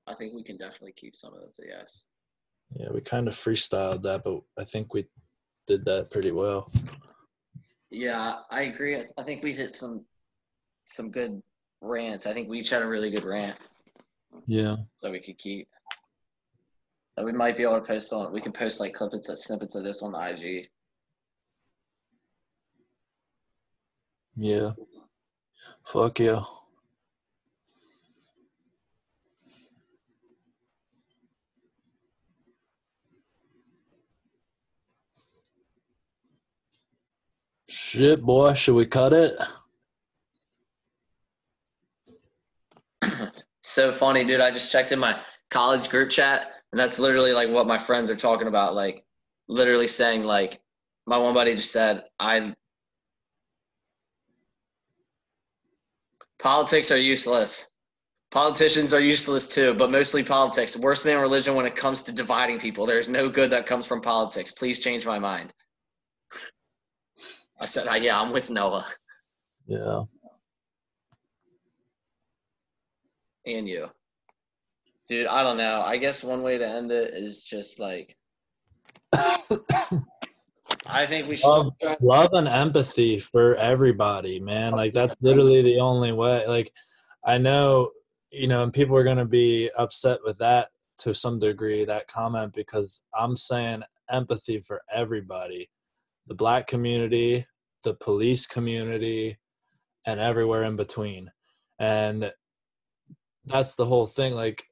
I 0.08 0.14
think 0.14 0.34
we 0.34 0.44
can 0.44 0.56
definitely 0.56 0.92
keep 0.92 1.16
some 1.16 1.34
of 1.34 1.40
this. 1.40 1.58
Yes. 1.68 2.04
yeah 2.78 2.88
we 2.94 3.00
kind 3.00 3.26
of 3.26 3.34
freestyled 3.34 4.02
that 4.02 4.22
but 4.24 4.40
i 4.58 4.64
think 4.64 4.94
we 4.94 5.06
did 5.66 5.84
that 5.84 6.10
pretty 6.10 6.30
well 6.32 6.70
Yeah, 7.90 8.38
I 8.50 8.62
agree. 8.62 9.02
I 9.16 9.22
think 9.22 9.42
we 9.42 9.52
hit 9.52 9.74
some 9.74 10.04
some 10.86 11.10
good 11.10 11.40
rants. 11.80 12.26
I 12.26 12.32
think 12.32 12.48
we 12.48 12.58
each 12.60 12.70
had 12.70 12.82
a 12.82 12.86
really 12.86 13.10
good 13.10 13.24
rant 13.24 13.56
yeah 14.46 14.76
that 15.02 15.10
we 15.12 15.20
could 15.20 15.38
keep. 15.38 15.66
that 17.16 17.24
we 17.24 17.32
might 17.32 17.56
be 17.56 17.62
able 17.64 17.80
to 17.80 17.86
post 17.86 18.12
on. 18.12 18.32
We 18.32 18.40
can 18.40 18.52
post 18.52 18.80
like 18.80 18.92
clips, 18.94 19.28
snippets 19.44 19.74
of 19.76 19.82
this 19.84 20.02
on 20.02 20.12
the 20.12 20.20
IG. 20.30 20.68
Yeah. 24.36 24.70
Fuck 25.86 26.18
yeah. 26.18 26.42
Shit, 37.68 38.20
boy, 38.20 38.54
should 38.54 38.74
we 38.74 38.86
cut 38.86 39.12
it? 39.12 39.38
so 43.62 43.92
funny, 43.92 44.24
dude. 44.24 44.40
I 44.40 44.50
just 44.50 44.72
checked 44.72 44.90
in 44.90 44.98
my 44.98 45.20
college 45.50 45.88
group 45.88 46.10
chat, 46.10 46.50
and 46.72 46.80
that's 46.80 46.98
literally 46.98 47.32
like 47.32 47.48
what 47.50 47.68
my 47.68 47.78
friends 47.78 48.10
are 48.10 48.16
talking 48.16 48.48
about. 48.48 48.74
Like, 48.74 49.04
literally 49.48 49.86
saying, 49.86 50.24
like, 50.24 50.60
my 51.06 51.16
one 51.16 51.32
buddy 51.32 51.54
just 51.54 51.70
said, 51.70 52.04
I 52.18 52.54
Politics 56.38 56.90
are 56.90 56.98
useless. 56.98 57.66
Politicians 58.30 58.92
are 58.92 59.00
useless 59.00 59.46
too, 59.46 59.74
but 59.74 59.90
mostly 59.90 60.22
politics. 60.22 60.76
Worse 60.76 61.02
than 61.02 61.20
religion 61.20 61.54
when 61.54 61.66
it 61.66 61.76
comes 61.76 62.02
to 62.02 62.12
dividing 62.12 62.58
people. 62.58 62.86
There's 62.86 63.08
no 63.08 63.28
good 63.28 63.50
that 63.50 63.66
comes 63.66 63.86
from 63.86 64.00
politics. 64.00 64.50
Please 64.50 64.78
change 64.78 65.06
my 65.06 65.18
mind. 65.18 65.52
I 67.58 67.66
said, 67.66 67.86
yeah, 68.02 68.20
I'm 68.20 68.32
with 68.32 68.50
Noah. 68.50 68.86
Yeah. 69.66 70.02
And 73.46 73.68
you. 73.68 73.88
Dude, 75.08 75.28
I 75.28 75.42
don't 75.42 75.56
know. 75.56 75.80
I 75.80 75.96
guess 75.96 76.24
one 76.24 76.42
way 76.42 76.58
to 76.58 76.68
end 76.68 76.90
it 76.90 77.14
is 77.14 77.44
just 77.44 77.78
like 77.78 78.16
I 80.88 81.06
think 81.06 81.28
we 81.28 81.36
should 81.36 81.48
love, 81.48 81.72
love 82.00 82.30
and 82.32 82.48
empathy 82.48 83.18
for 83.18 83.54
everybody, 83.56 84.40
man. 84.40 84.72
Like 84.72 84.92
that's 84.92 85.14
literally 85.20 85.62
the 85.62 85.80
only 85.80 86.12
way. 86.12 86.46
Like 86.46 86.72
I 87.24 87.38
know, 87.38 87.90
you 88.30 88.48
know, 88.48 88.62
and 88.62 88.72
people 88.72 88.96
are 88.96 89.04
gonna 89.04 89.24
be 89.24 89.70
upset 89.76 90.20
with 90.24 90.38
that 90.38 90.70
to 90.98 91.14
some 91.14 91.38
degree, 91.38 91.84
that 91.84 92.08
comment, 92.08 92.54
because 92.54 93.02
I'm 93.14 93.36
saying 93.36 93.82
empathy 94.10 94.60
for 94.60 94.82
everybody. 94.92 95.70
The 96.26 96.34
black 96.34 96.66
community, 96.66 97.46
the 97.82 97.94
police 97.94 98.46
community, 98.46 99.38
and 100.04 100.20
everywhere 100.20 100.64
in 100.64 100.76
between. 100.76 101.30
And 101.78 102.32
that's 103.44 103.74
the 103.74 103.86
whole 103.86 104.06
thing. 104.06 104.34
Like 104.34 104.64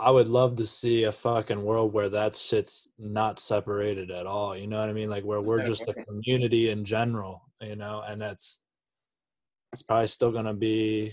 I 0.00 0.10
would 0.10 0.28
love 0.28 0.56
to 0.56 0.66
see 0.66 1.04
a 1.04 1.12
fucking 1.12 1.62
world 1.62 1.92
where 1.92 2.08
that 2.08 2.34
shit's 2.34 2.88
not 2.98 3.38
separated 3.38 4.10
at 4.10 4.26
all. 4.26 4.56
You 4.56 4.66
know 4.66 4.80
what 4.80 4.88
I 4.88 4.94
mean? 4.94 5.10
Like 5.10 5.24
where 5.24 5.42
we're 5.42 5.62
just 5.62 5.86
a 5.88 5.94
community 6.08 6.70
in 6.70 6.86
general, 6.86 7.42
you 7.60 7.76
know, 7.76 8.02
and 8.08 8.22
that's 8.22 8.62
it's 9.74 9.82
probably 9.82 10.06
still 10.06 10.32
gonna 10.32 10.54
be 10.54 11.12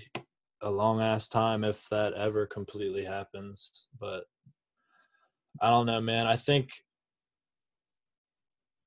a 0.62 0.71
long 0.71 1.02
ass 1.02 1.28
time 1.28 1.65
if 1.65 1.89
that 1.89 2.13
ever 2.13 2.45
completely 2.45 3.04
happens. 3.04 3.88
But 4.00 4.23
I 5.62 5.69
don't 5.69 5.86
know, 5.86 6.00
man. 6.00 6.26
I 6.26 6.38
think 6.38 6.69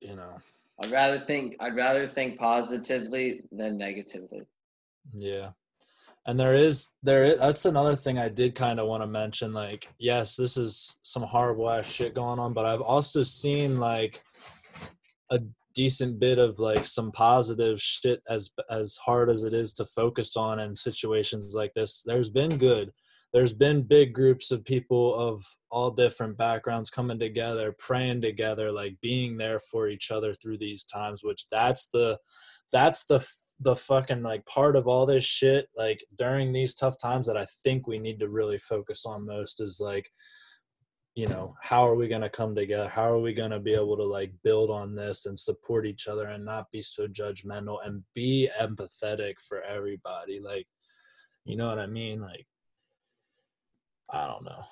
you 0.01 0.15
know. 0.15 0.37
I'd 0.83 0.89
rather 0.89 1.19
think 1.19 1.57
I'd 1.59 1.75
rather 1.75 2.07
think 2.07 2.39
positively 2.39 3.43
than 3.51 3.77
negatively. 3.77 4.47
Yeah 5.13 5.51
and 6.25 6.39
there 6.39 6.53
is 6.53 6.91
there 7.03 7.25
is, 7.25 7.39
that's 7.39 7.65
another 7.65 7.95
thing 7.95 8.19
i 8.19 8.29
did 8.29 8.55
kind 8.55 8.79
of 8.79 8.87
want 8.87 9.01
to 9.01 9.07
mention 9.07 9.53
like 9.53 9.87
yes 9.99 10.35
this 10.35 10.57
is 10.57 10.97
some 11.01 11.23
horrible 11.23 11.69
ass 11.69 11.89
shit 11.89 12.13
going 12.13 12.39
on 12.39 12.53
but 12.53 12.65
i've 12.65 12.81
also 12.81 13.23
seen 13.23 13.79
like 13.79 14.21
a 15.31 15.39
decent 15.73 16.19
bit 16.19 16.39
of 16.39 16.59
like 16.59 16.85
some 16.85 17.11
positive 17.11 17.81
shit 17.81 18.21
as 18.29 18.51
as 18.69 18.97
hard 18.97 19.29
as 19.29 19.43
it 19.43 19.53
is 19.53 19.73
to 19.73 19.85
focus 19.85 20.35
on 20.35 20.59
in 20.59 20.75
situations 20.75 21.53
like 21.55 21.73
this. 21.73 22.03
There's 22.05 22.29
been 22.29 22.57
good 22.57 22.91
there's 23.33 23.53
been 23.53 23.81
big 23.81 24.13
groups 24.13 24.51
of 24.51 24.65
people 24.65 25.15
of 25.15 25.45
all 25.69 25.91
different 25.91 26.37
backgrounds 26.37 26.89
coming 26.89 27.19
together 27.19 27.73
praying 27.77 28.21
together 28.21 28.71
like 28.71 28.95
being 29.01 29.37
there 29.37 29.59
for 29.59 29.87
each 29.87 30.11
other 30.11 30.33
through 30.33 30.57
these 30.57 30.83
times 30.83 31.23
which 31.23 31.49
that's 31.49 31.89
the 31.89 32.17
that's 32.71 33.05
the 33.05 33.25
the 33.61 33.75
fucking 33.75 34.23
like 34.23 34.45
part 34.45 34.75
of 34.75 34.87
all 34.87 35.05
this 35.05 35.23
shit 35.23 35.69
like 35.77 36.03
during 36.17 36.51
these 36.51 36.73
tough 36.73 36.97
times 36.99 37.27
that 37.27 37.37
I 37.37 37.45
think 37.63 37.85
we 37.85 37.99
need 37.99 38.19
to 38.19 38.27
really 38.27 38.57
focus 38.57 39.05
on 39.05 39.25
most 39.25 39.61
is 39.61 39.79
like 39.79 40.09
you 41.13 41.27
know 41.27 41.55
how 41.61 41.85
are 41.87 41.95
we 41.95 42.07
going 42.07 42.21
to 42.21 42.29
come 42.29 42.55
together? 42.55 42.87
How 42.87 43.11
are 43.11 43.19
we 43.19 43.33
going 43.33 43.51
to 43.51 43.59
be 43.59 43.73
able 43.73 43.97
to 43.97 44.03
like 44.03 44.31
build 44.43 44.71
on 44.71 44.95
this 44.95 45.25
and 45.25 45.37
support 45.37 45.85
each 45.85 46.07
other 46.07 46.27
and 46.27 46.45
not 46.45 46.71
be 46.71 46.81
so 46.81 47.05
judgmental 47.07 47.85
and 47.85 48.03
be 48.15 48.49
empathetic 48.59 49.35
for 49.47 49.61
everybody? 49.61 50.39
Like 50.39 50.67
you 51.45 51.55
know 51.55 51.67
what 51.67 51.79
i 51.79 51.87
mean? 51.87 52.21
Like 52.21 52.47
i 54.11 54.27
don't 54.27 54.43
know 54.43 54.63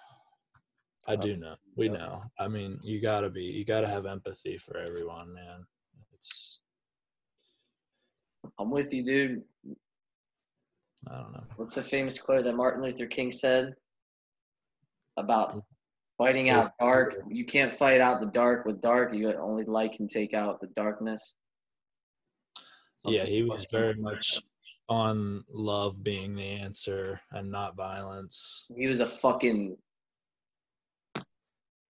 i 1.07 1.15
do 1.15 1.35
know 1.37 1.55
we 1.75 1.89
know 1.89 2.23
i 2.39 2.47
mean 2.47 2.79
you 2.83 3.01
got 3.01 3.21
to 3.21 3.29
be 3.29 3.43
you 3.43 3.65
got 3.65 3.81
to 3.81 3.87
have 3.87 4.05
empathy 4.05 4.57
for 4.57 4.77
everyone 4.77 5.33
man 5.33 5.65
it's 6.13 6.59
I'm 8.59 8.69
with 8.69 8.93
you, 8.93 9.03
dude. 9.03 9.41
I 11.07 11.15
don't 11.15 11.31
know. 11.31 11.43
What's 11.55 11.75
the 11.75 11.83
famous 11.83 12.19
quote 12.19 12.43
that 12.43 12.55
Martin 12.55 12.83
Luther 12.83 13.05
King 13.05 13.31
said 13.31 13.73
about 15.17 15.55
mm. 15.55 15.63
fighting 16.17 16.49
out 16.49 16.73
dark? 16.79 17.15
You 17.29 17.45
can't 17.45 17.73
fight 17.73 18.01
out 18.01 18.19
the 18.19 18.27
dark 18.27 18.65
with 18.65 18.81
dark. 18.81 19.13
You 19.13 19.33
only 19.35 19.63
light 19.63 19.93
can 19.93 20.07
take 20.07 20.33
out 20.33 20.59
the 20.59 20.67
darkness. 20.75 21.35
Something 22.97 23.19
yeah, 23.19 23.25
he 23.25 23.43
was 23.43 23.65
very 23.71 23.95
much 23.95 24.41
on 24.89 25.43
love 25.49 26.03
being 26.03 26.35
the 26.35 26.43
answer 26.43 27.21
and 27.31 27.51
not 27.51 27.75
violence. 27.75 28.65
He 28.75 28.87
was 28.87 28.99
a 28.99 29.05
fucking. 29.05 29.77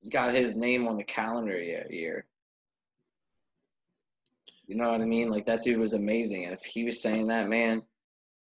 He's 0.02 0.12
got 0.12 0.34
his 0.34 0.56
name 0.56 0.88
on 0.88 0.98
the 0.98 1.04
calendar 1.04 1.60
year. 1.60 2.26
You 4.68 4.76
know 4.76 4.92
what 4.92 5.02
I 5.02 5.06
mean? 5.06 5.30
Like 5.30 5.46
that 5.48 5.64
dude 5.64 5.80
was 5.80 5.94
amazing. 5.94 6.46
And 6.46 6.54
if 6.54 6.64
he 6.64 6.84
was 6.84 7.02
saying 7.02 7.28
that, 7.28 7.50
man, 7.50 7.82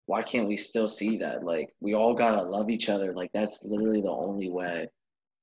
why 0.06 0.22
can't 0.22 0.46
we 0.46 0.56
still 0.56 0.88
see 0.88 1.16
that? 1.18 1.42
Like 1.42 1.70
we 1.80 1.94
all 1.94 2.14
gotta 2.14 2.42
love 2.42 2.68
each 2.68 2.88
other. 2.88 3.14
Like 3.14 3.30
that's 3.32 3.60
literally 3.62 4.02
the 4.02 4.10
only 4.10 4.50
way. 4.50 4.88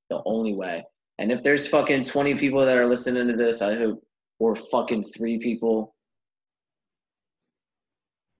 The 0.09 0.21
only 0.25 0.53
way. 0.53 0.83
And 1.17 1.31
if 1.31 1.41
there's 1.41 1.67
fucking 1.67 2.03
20 2.03 2.35
people 2.35 2.63
that 2.65 2.77
are 2.77 2.85
listening 2.85 3.27
to 3.27 3.35
this, 3.35 3.61
I 3.61 3.75
hope 3.75 4.03
or 4.39 4.55
fucking 4.55 5.05
three 5.05 5.39
people. 5.39 5.94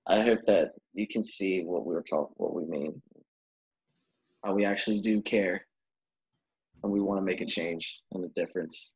I 0.08 0.22
hope 0.22 0.44
that 0.46 0.74
you 0.94 1.08
can 1.08 1.24
see 1.24 1.64
what 1.64 1.86
we 1.86 1.94
were 1.94 2.04
talking, 2.04 2.34
what 2.38 2.54
we 2.54 2.66
mean. 2.66 3.02
How 4.44 4.54
we 4.54 4.64
actually 4.64 5.00
do 5.00 5.22
care, 5.22 5.66
and 6.84 6.94
we 6.94 7.00
want 7.02 7.20
to 7.20 7.26
make 7.26 7.42
a 7.42 7.46
change 7.46 8.02
and 8.12 8.24
a 8.24 8.28
difference. 8.40 8.92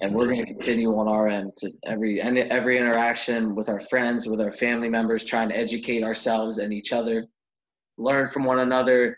And 0.00 0.14
we're 0.14 0.26
going 0.26 0.38
to 0.38 0.46
continue 0.46 0.96
on 0.96 1.08
our 1.08 1.26
end 1.26 1.56
to 1.56 1.72
every 1.84 2.20
every 2.20 2.78
interaction 2.78 3.56
with 3.56 3.68
our 3.68 3.80
friends 3.80 4.28
with 4.28 4.40
our 4.40 4.52
family 4.52 4.88
members 4.88 5.24
trying 5.24 5.48
to 5.48 5.56
educate 5.56 6.04
ourselves 6.04 6.58
and 6.58 6.72
each 6.72 6.92
other. 6.92 7.26
Learn 7.96 8.28
from 8.28 8.44
one 8.44 8.60
another. 8.60 9.16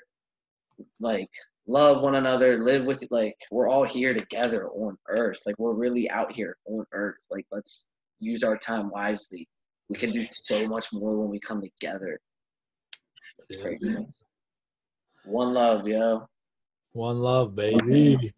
Like 0.98 1.28
love 1.66 2.02
one 2.02 2.14
another. 2.14 2.64
Live 2.64 2.86
with 2.86 3.04
like 3.10 3.36
we're 3.50 3.68
all 3.68 3.84
here 3.84 4.14
together 4.14 4.68
on 4.68 4.96
earth. 5.10 5.40
Like 5.44 5.58
we're 5.58 5.74
really 5.74 6.10
out 6.10 6.32
here 6.32 6.56
on 6.64 6.86
earth. 6.92 7.26
Like 7.30 7.44
let's 7.52 7.92
use 8.20 8.42
our 8.42 8.56
time 8.56 8.88
wisely 8.88 9.46
we 9.90 9.96
can 9.96 10.10
do 10.10 10.24
so 10.32 10.68
much 10.68 10.92
more 10.92 11.16
when 11.16 11.28
we 11.28 11.40
come 11.40 11.60
together. 11.60 12.20
It's 13.48 13.60
crazy. 13.60 13.96
One 15.24 15.52
love 15.52 15.86
yo. 15.86 16.28
One 16.92 17.18
love 17.18 17.54
baby. 17.56 18.32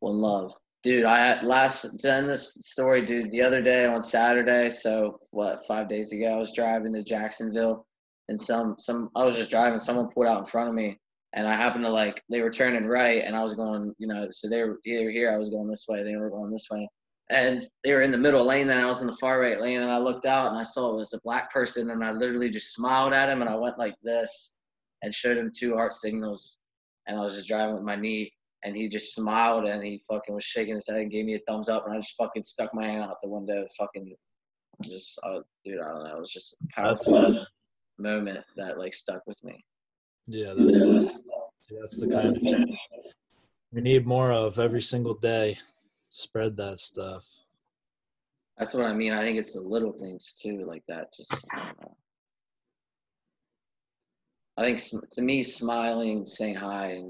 One 0.00 0.18
love. 0.18 0.54
Dude, 0.82 1.04
I 1.04 1.24
had 1.24 1.44
last 1.44 2.00
to 2.00 2.12
end 2.12 2.28
this 2.28 2.54
story, 2.60 3.06
dude, 3.06 3.30
the 3.30 3.40
other 3.40 3.62
day 3.62 3.86
on 3.86 4.02
Saturday, 4.02 4.68
so 4.70 5.18
what, 5.30 5.64
five 5.66 5.88
days 5.88 6.12
ago, 6.12 6.26
I 6.26 6.38
was 6.38 6.52
driving 6.52 6.92
to 6.94 7.02
Jacksonville 7.02 7.86
and 8.28 8.40
some 8.40 8.74
some 8.78 9.10
I 9.16 9.24
was 9.24 9.36
just 9.36 9.50
driving, 9.50 9.78
someone 9.78 10.10
pulled 10.10 10.26
out 10.26 10.40
in 10.40 10.46
front 10.46 10.68
of 10.68 10.74
me 10.74 10.98
and 11.32 11.46
I 11.46 11.56
happened 11.56 11.84
to 11.84 11.90
like 11.90 12.22
they 12.28 12.42
were 12.42 12.50
turning 12.50 12.86
right 12.86 13.22
and 13.24 13.34
I 13.34 13.42
was 13.42 13.54
going, 13.54 13.94
you 13.98 14.06
know, 14.06 14.26
so 14.30 14.48
they 14.48 14.62
were 14.62 14.80
either 14.84 15.10
here, 15.10 15.32
I 15.32 15.38
was 15.38 15.48
going 15.48 15.68
this 15.68 15.86
way, 15.88 16.02
they 16.02 16.16
were 16.16 16.30
going 16.30 16.50
this 16.50 16.66
way. 16.70 16.88
And 17.32 17.60
they 17.82 17.92
were 17.92 18.02
in 18.02 18.10
the 18.10 18.18
middle 18.18 18.46
lane, 18.46 18.66
then 18.66 18.78
I 18.78 18.86
was 18.86 19.00
in 19.00 19.06
the 19.06 19.16
far 19.20 19.40
right 19.40 19.60
lane 19.60 19.80
and 19.80 19.90
I 19.90 19.98
looked 19.98 20.26
out 20.26 20.48
and 20.48 20.58
I 20.58 20.62
saw 20.62 20.92
it 20.92 20.96
was 20.96 21.14
a 21.14 21.20
black 21.24 21.52
person 21.52 21.90
and 21.90 22.04
I 22.04 22.12
literally 22.12 22.50
just 22.50 22.74
smiled 22.74 23.12
at 23.12 23.28
him 23.28 23.40
and 23.40 23.50
I 23.50 23.56
went 23.56 23.78
like 23.78 23.96
this 24.02 24.54
and 25.02 25.14
showed 25.14 25.38
him 25.38 25.50
two 25.56 25.74
heart 25.74 25.94
signals 25.94 26.58
and 27.06 27.18
I 27.18 27.20
was 27.22 27.34
just 27.34 27.48
driving 27.48 27.74
with 27.74 27.84
my 27.84 27.96
knee 27.96 28.32
and 28.64 28.76
he 28.76 28.88
just 28.88 29.14
smiled 29.14 29.64
and 29.64 29.82
he 29.82 30.02
fucking 30.08 30.34
was 30.34 30.44
shaking 30.44 30.74
his 30.74 30.86
head 30.86 30.98
and 30.98 31.10
gave 31.10 31.24
me 31.24 31.34
a 31.34 31.40
thumbs 31.48 31.68
up 31.68 31.86
and 31.86 31.94
I 31.94 31.98
just 31.98 32.16
fucking 32.16 32.42
stuck 32.42 32.74
my 32.74 32.86
hand 32.86 33.02
out 33.02 33.16
the 33.22 33.28
window 33.28 33.66
fucking 33.78 34.14
just 34.84 35.18
uh, 35.24 35.40
dude 35.64 35.80
I 35.80 35.88
don't 35.88 36.04
know 36.04 36.16
it 36.16 36.20
was 36.20 36.32
just 36.32 36.54
a 36.62 36.80
powerful 36.80 37.46
moment 37.98 38.44
that 38.56 38.78
like 38.78 38.94
stuck 38.94 39.22
with 39.26 39.42
me 39.42 39.64
Yeah, 40.28 40.54
that's 40.56 40.80
that's 41.70 41.98
the 41.98 42.08
kind 42.08 42.36
of 42.36 42.68
we 43.72 43.80
need 43.80 44.06
more 44.06 44.32
of 44.32 44.58
every 44.58 44.82
single 44.82 45.14
day. 45.14 45.58
Spread 46.12 46.58
that 46.58 46.78
stuff. 46.78 47.26
That's 48.58 48.74
what 48.74 48.84
I 48.84 48.92
mean. 48.92 49.14
I 49.14 49.22
think 49.22 49.38
it's 49.38 49.54
the 49.54 49.62
little 49.62 49.92
things 49.92 50.34
too, 50.34 50.64
like 50.66 50.84
that. 50.86 51.12
Just 51.16 51.34
I, 51.50 51.56
don't 51.56 51.80
know. 51.80 51.96
I 54.58 54.62
think 54.62 55.10
to 55.12 55.22
me, 55.22 55.42
smiling, 55.42 56.26
saying 56.26 56.56
hi, 56.56 57.02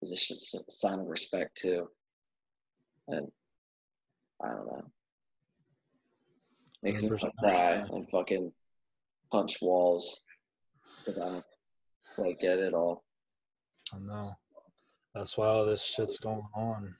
is 0.00 0.54
a 0.54 0.70
sign 0.70 1.00
of 1.00 1.08
respect 1.08 1.56
too. 1.56 1.88
And 3.08 3.26
I 4.40 4.48
don't 4.50 4.66
know. 4.66 4.84
Makes 6.84 7.02
me 7.02 7.08
100%. 7.08 7.22
wanna 7.22 7.32
cry 7.40 7.72
and 7.92 8.08
fucking 8.08 8.52
punch 9.32 9.56
walls 9.60 10.22
because 10.98 11.18
I 11.18 11.28
don't 11.30 11.44
quite 12.14 12.38
get 12.38 12.60
it 12.60 12.74
all. 12.74 13.02
I 13.92 13.98
know. 13.98 14.36
That's 15.16 15.36
why 15.36 15.48
all 15.48 15.66
this 15.66 15.84
shit's 15.84 16.18
going 16.18 16.46
on. 16.54 16.94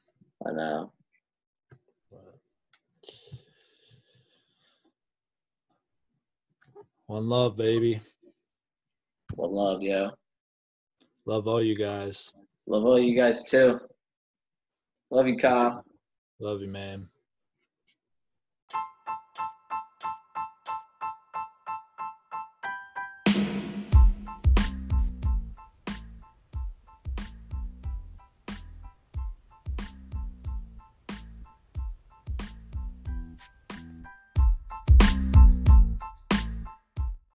I 0.45 0.51
know. 0.51 0.93
One 7.07 7.29
love, 7.29 7.57
baby. 7.57 8.01
One 9.35 9.51
love, 9.51 9.83
yo. 9.83 10.11
Love 11.27 11.49
all 11.49 11.63
you 11.63 11.77
guys. 11.77 12.33
Love 12.67 12.85
all 12.85 12.99
you 12.99 13.17
guys 13.17 13.43
too. 13.43 13.81
Love 15.11 15.27
you, 15.27 15.37
Kyle. 15.37 15.85
Love 16.39 16.61
you, 16.61 16.69
man. 16.69 17.09